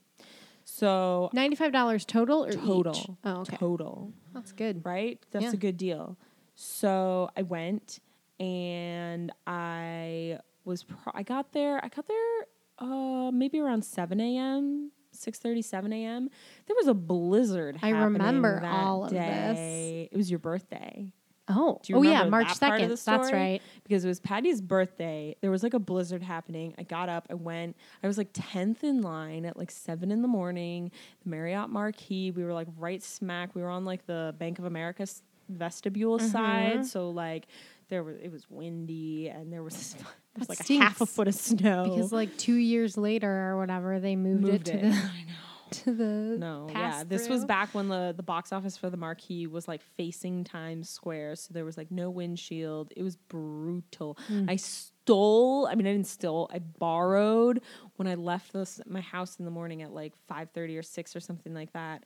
So 0.65 1.31
Ninety 1.33 1.57
five 1.57 1.73
dollars 1.73 2.05
total 2.05 2.45
or 2.45 2.53
total. 2.53 2.97
each? 2.97 3.07
Oh, 3.25 3.41
okay, 3.43 3.57
Total 3.57 4.13
that's 4.33 4.51
good. 4.53 4.85
right? 4.85 5.21
That's 5.31 5.45
Yeah. 5.45 5.53
a 5.53 5.57
good 5.57 5.77
deal. 5.77 6.17
So 6.55 7.31
I 7.37 7.43
went 7.43 8.01
and 8.41 9.31
I 9.47 10.39
was 10.65 10.83
pro- 10.85 11.13
I 11.15 11.23
got 11.23 11.53
there 11.53 11.85
I 11.85 11.89
got 11.89 12.07
there 12.09 12.47
uh 12.79 13.31
maybe 13.31 13.61
around 13.61 13.85
7 13.85 14.19
a.m. 14.21 14.91
6 15.15 15.41
7 15.63 15.93
a.m. 15.93 16.31
There 16.67 16.77
was 16.77 16.87
a 16.89 16.95
blizzard. 16.95 17.79
I 17.83 17.91
remember 17.91 18.61
that 18.61 18.73
all 18.73 19.05
of 19.05 19.11
this. 19.11 20.09
It 20.13 20.17
was 20.17 20.31
your 20.31 20.39
birthday. 20.39 21.09
Oh, 21.47 21.79
oh 21.93 22.03
yeah, 22.03 22.25
March 22.25 22.55
second. 22.55 22.89
That's 23.05 23.31
right. 23.31 23.61
Because 23.83 24.03
it 24.05 24.09
was 24.09 24.19
Patty's 24.19 24.63
birthday. 24.63 25.37
There 25.43 25.51
was 25.51 25.63
like 25.63 25.75
a 25.75 25.79
blizzard 25.79 26.23
happening. 26.23 26.75
I 26.79 26.85
got 26.85 27.11
up, 27.11 27.27
I 27.29 27.35
went. 27.35 27.77
I 28.03 28.07
was 28.07 28.17
like 28.17 28.33
10th 28.33 28.83
in 28.83 29.03
line 29.03 29.45
at 29.45 29.59
like 29.59 29.71
7 29.71 30.11
in 30.11 30.23
the 30.23 30.29
morning. 30.29 30.91
The 31.23 31.29
Marriott 31.29 31.69
Marquis, 31.69 32.31
we 32.31 32.45
were 32.45 32.55
like 32.55 32.69
right 32.79 33.03
smack. 33.03 33.55
We 33.55 33.61
were 33.61 33.69
on 33.69 33.85
like 33.85 34.07
the 34.07 34.35
Bank 34.39 34.59
of 34.59 34.65
America 34.65 35.07
vestibule 35.51 36.19
Mm-hmm. 36.19 36.29
side. 36.29 36.87
So 36.87 37.11
like 37.11 37.47
there 37.89 38.03
was, 38.03 38.17
it 38.23 38.31
was 38.31 38.49
windy 38.49 39.29
and 39.29 39.53
there 39.53 39.63
was, 39.63 39.95
there 39.99 40.05
was 40.39 40.49
That 40.49 40.61
like 40.61 40.71
a 40.71 40.79
half 40.79 41.01
a 41.01 41.07
foot 41.07 41.29
of 41.29 41.35
snow. 41.35 41.85
Because 41.85 42.13
like 42.13 42.37
two 42.37 42.55
years 42.55 42.97
later 42.97 43.31
or 43.31 43.59
whatever, 43.59 44.01
they 44.01 44.17
moved, 44.17 44.43
moved 44.43 44.69
it 44.69 44.73
to 44.73 44.79
it. 44.79 44.83
the 44.83 44.89
I 44.97 45.25
know. 45.27 45.35
to 45.71 45.93
the 45.93 46.39
No, 46.39 46.67
yeah. 46.69 46.75
pass 46.75 47.05
This 47.05 47.29
was 47.29 47.45
back 47.45 47.75
when 47.75 47.89
the, 47.89 48.15
the 48.17 48.23
box 48.23 48.53
office 48.53 48.77
for 48.77 48.91
the 48.91 48.97
marquee 48.97 49.47
was 49.47 49.67
like 49.67 49.83
facing 49.97 50.45
Times 50.45 50.89
Square. 50.89 51.37
So 51.37 51.53
there 51.53 51.65
was 51.65 51.77
like 51.77 51.91
no 51.91 52.11
windshield. 52.11 52.93
It 52.97 53.03
was 53.03 53.17
brutal. 53.17 54.17
Hmm. 54.29 54.49
I 54.49 54.57
stole, 54.57 55.67
I 55.67 55.75
mean, 55.75 55.87
I 55.87 55.93
didn't 55.93 56.07
steal, 56.07 56.49
I 56.53 56.59
borrowed 56.59 57.61
when 57.97 58.07
I 58.09 58.15
left 58.15 58.53
this, 58.53 58.81
my 58.87 59.01
house 59.01 59.39
in 59.39 59.45
the 59.45 59.51
morning 59.51 59.83
at 59.83 59.93
like 59.93 60.13
5.30 60.31 60.79
or 60.79 60.83
6 60.83 61.17
or 61.17 61.21
something 61.21 61.55
like 61.55 61.73
that. 61.73 62.05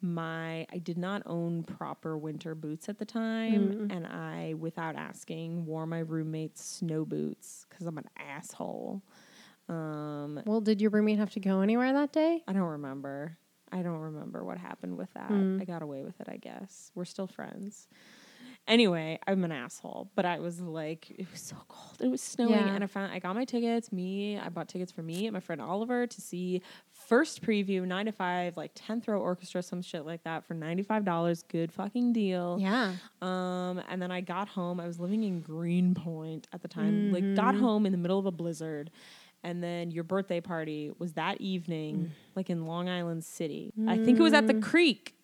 My, 0.00 0.66
I 0.72 0.78
did 0.78 0.98
not 0.98 1.22
own 1.26 1.62
proper 1.64 2.16
winter 2.18 2.54
boots 2.54 2.88
at 2.88 2.98
the 2.98 3.04
time. 3.04 3.88
Mm. 3.88 3.96
And 3.96 4.06
I, 4.06 4.54
without 4.58 4.96
asking, 4.96 5.66
wore 5.66 5.86
my 5.86 6.00
roommate's 6.00 6.64
snow 6.64 7.04
boots 7.04 7.66
because 7.68 7.86
I'm 7.86 7.98
an 7.98 8.08
asshole. 8.18 9.02
Um, 9.68 10.40
Well, 10.44 10.60
did 10.60 10.80
your 10.80 10.90
roommate 10.90 11.18
have 11.18 11.30
to 11.30 11.40
go 11.40 11.60
anywhere 11.60 11.92
that 11.92 12.12
day? 12.12 12.42
I 12.46 12.52
don't 12.52 12.62
remember. 12.62 13.38
I 13.72 13.82
don't 13.82 13.98
remember 13.98 14.44
what 14.44 14.58
happened 14.58 14.96
with 14.96 15.12
that. 15.14 15.30
Mm. 15.30 15.60
I 15.60 15.64
got 15.64 15.82
away 15.82 16.02
with 16.04 16.20
it, 16.20 16.28
I 16.28 16.36
guess. 16.36 16.90
We're 16.94 17.04
still 17.06 17.26
friends. 17.26 17.88
Anyway, 18.66 19.18
I'm 19.26 19.44
an 19.44 19.52
asshole, 19.52 20.10
but 20.14 20.24
I 20.24 20.38
was 20.38 20.58
like, 20.60 21.10
it 21.10 21.26
was 21.30 21.40
so 21.40 21.56
cold. 21.68 21.96
It 22.00 22.08
was 22.08 22.22
snowing, 22.22 22.52
Yeah. 22.52 22.74
and 22.74 22.82
I 22.82 22.86
found 22.86 23.12
I 23.12 23.18
got 23.18 23.34
my 23.34 23.44
tickets. 23.44 23.92
Me, 23.92 24.38
I 24.38 24.48
bought 24.48 24.68
tickets 24.68 24.90
for 24.90 25.02
me 25.02 25.26
and 25.26 25.34
my 25.34 25.40
friend 25.40 25.60
Oliver 25.60 26.06
to 26.06 26.20
see 26.22 26.62
first 27.06 27.42
preview 27.42 27.86
nine 27.86 28.06
to 28.06 28.12
five, 28.12 28.56
like 28.56 28.72
tenth 28.74 29.06
row 29.08 29.20
orchestra, 29.20 29.62
some 29.62 29.82
shit 29.82 30.04
like 30.06 30.22
that 30.24 30.44
for 30.44 30.54
ninety 30.54 30.82
five 30.82 31.04
dollars. 31.04 31.42
Good 31.42 31.72
fucking 31.72 32.12
deal. 32.12 32.58
Yeah. 32.60 32.94
Um, 33.22 33.82
and 33.88 34.00
then 34.00 34.10
I 34.10 34.20
got 34.20 34.48
home. 34.48 34.80
I 34.80 34.86
was 34.86 34.98
living 34.98 35.22
in 35.22 35.40
Greenpoint 35.40 36.48
at 36.52 36.62
the 36.62 36.68
time. 36.68 37.12
Like, 37.12 37.34
got 37.34 37.54
Mm-hmm. 37.54 37.62
home 37.64 37.86
in 37.86 37.92
the 37.92 37.98
middle 37.98 38.18
of 38.18 38.26
a 38.26 38.30
blizzard. 38.32 38.90
And 39.42 39.62
then 39.62 39.90
your 39.90 40.04
birthday 40.04 40.40
party 40.40 40.90
was 40.98 41.12
that 41.14 41.40
evening, 41.40 41.96
Mm. 41.96 42.10
like 42.34 42.48
in 42.48 42.66
Long 42.66 42.88
Island 42.88 43.24
City. 43.24 43.72
I 43.86 43.98
think 43.98 44.18
it 44.18 44.22
was 44.22 44.32
at 44.32 44.46
the 44.46 44.54
creek. 44.54 45.14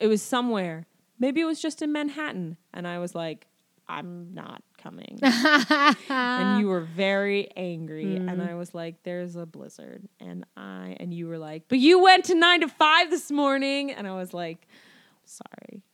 It 0.00 0.06
was 0.06 0.22
somewhere. 0.22 0.86
Maybe 1.18 1.40
it 1.42 1.44
was 1.44 1.60
just 1.60 1.82
in 1.82 1.92
Manhattan. 1.92 2.56
And 2.72 2.88
I 2.88 2.98
was 2.98 3.14
like, 3.14 3.46
I'm 3.92 4.32
not 4.34 4.62
coming. 4.78 5.18
and 6.08 6.60
you 6.60 6.68
were 6.68 6.80
very 6.80 7.50
angry. 7.56 8.16
And 8.16 8.40
Mm. 8.40 8.48
I 8.48 8.54
was 8.54 8.74
like, 8.74 9.02
there's 9.02 9.36
a 9.36 9.44
blizzard. 9.46 10.08
And 10.20 10.44
I, 10.56 10.96
and 10.98 11.12
you 11.12 11.28
were 11.28 11.38
like, 11.38 11.64
but 11.68 11.78
you 11.78 12.00
went 12.02 12.24
to 12.26 12.34
nine 12.34 12.60
to 12.62 12.68
five 12.68 13.10
this 13.10 13.30
morning. 13.30 13.90
And 13.92 14.06
I 14.06 14.12
was 14.14 14.32
like, 14.32 14.66
sorry. 15.24 15.82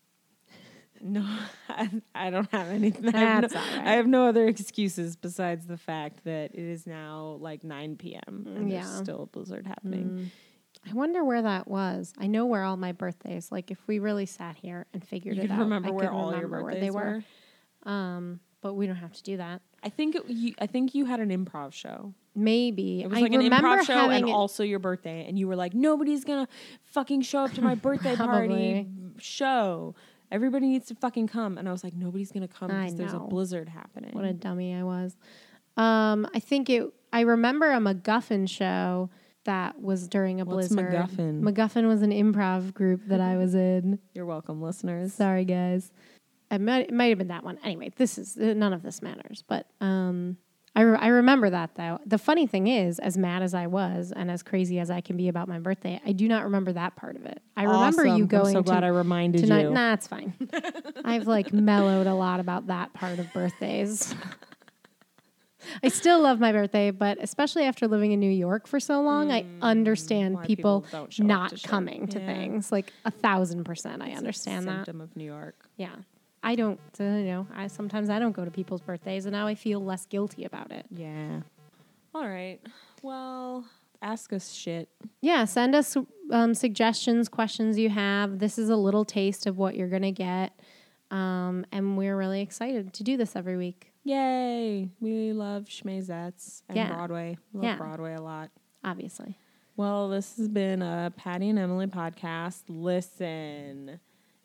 No, 1.01 1.25
I, 1.69 1.89
I 2.13 2.31
don't 2.31 2.51
have 2.51 2.67
anything. 2.71 3.15
I 3.15 3.19
have, 3.21 3.53
no, 3.53 3.61
right. 3.61 3.87
I 3.87 3.93
have 3.93 4.09
no 4.09 4.27
other 4.27 4.49
excuses 4.49 5.15
besides 5.15 5.65
the 5.67 5.77
fact 5.77 6.25
that 6.25 6.53
it 6.55 6.59
is 6.59 6.89
now 6.89 7.37
like 7.41 7.63
9 7.63 7.95
p.m. 7.97 8.45
and 8.49 8.69
Yeah. 8.69 8.81
there's 8.83 8.97
still 8.97 9.23
a 9.23 9.27
blizzard 9.27 9.65
happening. 9.65 10.33
I 10.91 10.93
wonder 10.95 11.25
where 11.25 11.41
that 11.43 11.69
was. 11.69 12.13
I 12.19 12.27
know 12.27 12.47
where 12.47 12.65
all 12.65 12.77
my 12.77 12.91
birthdays. 12.91 13.53
Like 13.53 13.71
if 13.71 13.79
we 13.87 14.01
really 14.01 14.27
sat 14.27 14.57
here 14.57 14.87
and 14.93 15.07
figured 15.07 15.37
You 15.37 15.45
it 15.45 15.51
out, 15.53 15.61
remember 15.61 15.89
I 15.89 15.93
where 15.93 16.11
all 16.11 16.33
your 16.33 16.49
remember 16.49 16.63
birthdays 16.73 16.81
where 16.81 16.81
they 16.81 16.91
were. 16.91 17.17
were. 17.19 17.25
Um, 17.85 18.41
but 18.61 18.75
we 18.75 18.87
don't 18.87 18.97
have 18.97 19.13
to 19.13 19.23
do 19.23 19.37
that. 19.37 19.63
I 19.83 19.89
think 19.89 20.17
it, 20.17 20.25
you, 20.29 20.55
I 20.59 20.67
think 20.67 20.95
you 20.95 21.05
had 21.05 21.21
an 21.21 21.31
improv 21.31 21.73
show. 21.73 22.13
Maybe 22.35 23.03
It 23.03 23.09
was 23.09 23.19
I 23.19 23.23
like 23.23 23.33
an 23.33 23.41
improv 23.43 23.85
show 23.85 24.11
and 24.11 24.29
it- 24.29 24.33
also 24.33 24.63
your 24.63 24.79
birthday, 24.79 25.25
and 25.29 25.39
you 25.39 25.49
were 25.49 25.57
like, 25.57 25.75
"Nobody's 25.75 26.25
gonna 26.25 26.49
fucking 26.85 27.23
show 27.23 27.41
up 27.45 27.53
to 27.53 27.63
my 27.63 27.75
birthday 27.87 28.15
party 28.17 28.87
show. 29.19 29.95
Everybody 30.31 30.67
needs 30.69 30.87
to 30.87 30.95
fucking 30.95 31.29
come." 31.29 31.59
And 31.59 31.69
I 31.69 31.73
was 31.73 31.83
like, 31.85 31.95
"Nobody's 31.95 32.33
gonna 32.33 32.49
come 32.49 32.69
because 32.69 32.95
there's 32.97 33.13
a 33.13 33.19
blizzard 33.21 33.69
happening." 33.69 34.11
What 34.13 34.25
a 34.25 34.33
dummy 34.33 34.75
I 34.75 34.83
was. 34.83 35.17
Um, 35.77 36.29
I 36.35 36.41
think 36.41 36.69
it. 36.71 36.93
I 37.13 37.21
remember 37.23 37.71
a 37.73 37.79
MacGuffin 37.79 38.49
show 38.49 39.11
that 39.45 39.81
was 39.81 40.09
during 40.09 40.41
a 40.41 40.45
What's 40.45 40.69
blizzard. 40.69 40.93
MacGuffin? 40.93 41.41
MacGuffin 41.41 41.87
was 41.87 42.03
an 42.03 42.11
improv 42.11 42.75
group 42.75 43.03
that 43.07 43.21
I 43.21 43.37
was 43.37 43.55
in. 43.55 43.99
You're 44.15 44.27
welcome, 44.27 44.61
listeners. 44.61 45.15
Sorry, 45.15 45.45
guys. 45.45 45.91
It 46.51 46.61
might, 46.61 46.89
it 46.89 46.93
might 46.95 47.07
have 47.11 47.19
been 47.19 47.29
that 47.29 47.45
one. 47.45 47.59
Anyway, 47.65 47.91
this 47.97 48.17
is 48.19 48.37
uh, 48.39 48.55
none 48.55 48.73
of 48.73 48.83
this 48.83 49.03
matters. 49.03 49.45
But 49.47 49.67
um, 49.81 50.39
I, 50.75 50.81
re- 50.83 50.99
I 50.99 51.09
remember 51.09 51.51
that 51.51 51.75
though. 51.75 51.99
The 52.07 52.17
funny 52.19 52.47
thing 52.47 52.69
is, 52.69 52.99
as 52.99 53.19
mad 53.19 53.43
as 53.43 53.53
I 53.53 53.67
was 53.67 54.13
and 54.17 54.31
as 54.31 54.43
crazy 54.43 54.79
as 54.79 54.91
I 54.91 55.01
can 55.03 55.17
be 55.17 55.29
about 55.29 55.47
my 55.49 55.59
birthday, 55.59 56.01
I 56.07 56.13
do 56.13 56.27
not 56.27 56.45
remember 56.45 56.73
that 56.73 56.97
part 56.97 57.17
of 57.17 57.27
it. 57.27 57.43
I 57.57 57.65
remember 57.65 58.07
Awesome. 58.07 58.17
you 58.19 58.27
going 58.27 58.57
I'm 58.57 58.63
so 58.63 58.63
glad 58.63 58.81
to, 58.81 58.87
I 58.87 58.91
reminded 58.91 59.43
tonight. 59.43 59.63
you. 59.63 59.71
Nah, 59.71 59.93
it's 59.95 60.07
fine. 60.07 60.33
I've 61.05 61.27
like 61.27 61.53
mellowed 61.53 62.07
a 62.07 62.15
lot 62.15 62.41
about 62.41 62.69
that 62.69 62.95
part 62.95 63.19
of 63.19 63.31
birthdays. 63.35 64.15
I 65.83 65.89
still 65.89 66.21
love 66.23 66.39
my 66.39 66.53
birthday, 66.53 66.93
but 66.93 67.19
especially 67.21 67.65
after 67.65 67.89
living 67.89 68.13
in 68.13 68.21
New 68.21 68.31
York 68.31 68.67
for 68.69 68.79
so 68.79 69.03
long, 69.03 69.33
I 69.33 69.45
understand 69.61 70.37
Mm, 70.37 70.47
people, 70.47 70.81
people 70.83 70.87
don't 70.93 71.13
show 71.13 71.25
up 71.25 71.27
not 71.27 71.57
to 71.57 71.69
coming 71.69 72.07
to 72.09 72.21
Yeah. 72.21 72.27
things. 72.27 72.71
Like 72.73 72.93
a 73.05 73.11
thousand 73.11 73.65
percent, 73.65 74.01
I 74.01 74.07
It's 74.07 74.15
a 74.15 74.19
understand 74.19 74.69
that. 74.69 74.87
symptom 74.87 75.01
of 75.01 75.15
New 75.17 75.25
York. 75.25 75.69
Yeah. 75.77 75.97
I 76.43 76.55
don't, 76.55 76.79
uh, 77.01 77.05
you 77.05 77.25
know, 77.25 77.47
I 77.55 77.67
sometimes 77.67 78.09
I 78.11 78.19
don't 78.19 78.33
go 78.33 78.45
to 78.45 78.51
people's 78.51 78.81
birthdays, 78.81 79.27
and 79.27 79.33
now 79.33 79.47
I 79.47 79.55
feel 79.55 79.85
less 79.85 80.07
guilty 80.07 80.45
about 80.45 80.71
it. 80.73 80.87
Yeah. 80.91 81.41
All 82.15 82.27
right. 82.29 82.59
Well, 83.03 83.65
ask 84.03 84.33
us 84.33 84.53
shit. 84.53 84.89
Yeah, 85.21 85.45
send 85.45 85.75
us 85.75 85.97
um, 86.31 86.55
suggestions, 86.55 87.29
questions 87.29 87.79
you 87.79 87.91
have. 87.91 88.39
This 88.39 88.59
is 88.59 88.69
a 88.71 88.77
little 88.77 89.05
taste 89.05 89.47
of 89.47 89.59
what 89.59 89.77
you're 89.77 89.89
gonna 89.89 90.13
get, 90.13 90.53
um, 91.11 91.67
and 91.73 91.97
we're 91.99 92.17
really 92.17 92.41
excited 92.41 92.93
to 92.95 93.03
do 93.03 93.17
this 93.17 93.35
every 93.37 93.57
week. 93.57 93.93
Yay! 94.05 94.89
We 95.01 95.33
love 95.33 95.65
schmazettes 95.65 96.63
and 96.69 96.77
Yeah. 96.77 96.95
Broadway. 96.95 97.37
We 97.53 97.59
love 97.61 97.65
Yeah. 97.65 97.77
Broadway 97.77 98.15
a 98.15 98.23
lot. 98.23 98.51
Obviously, 98.85 99.37
Well, 99.77 100.09
this 100.09 100.37
has 100.39 100.49
been 100.49 100.83
a 100.83 101.13
Patty 101.17 101.49
and 101.51 101.59
Emily 101.59 101.87
podcast. 101.89 102.63
Listen. 102.69 104.01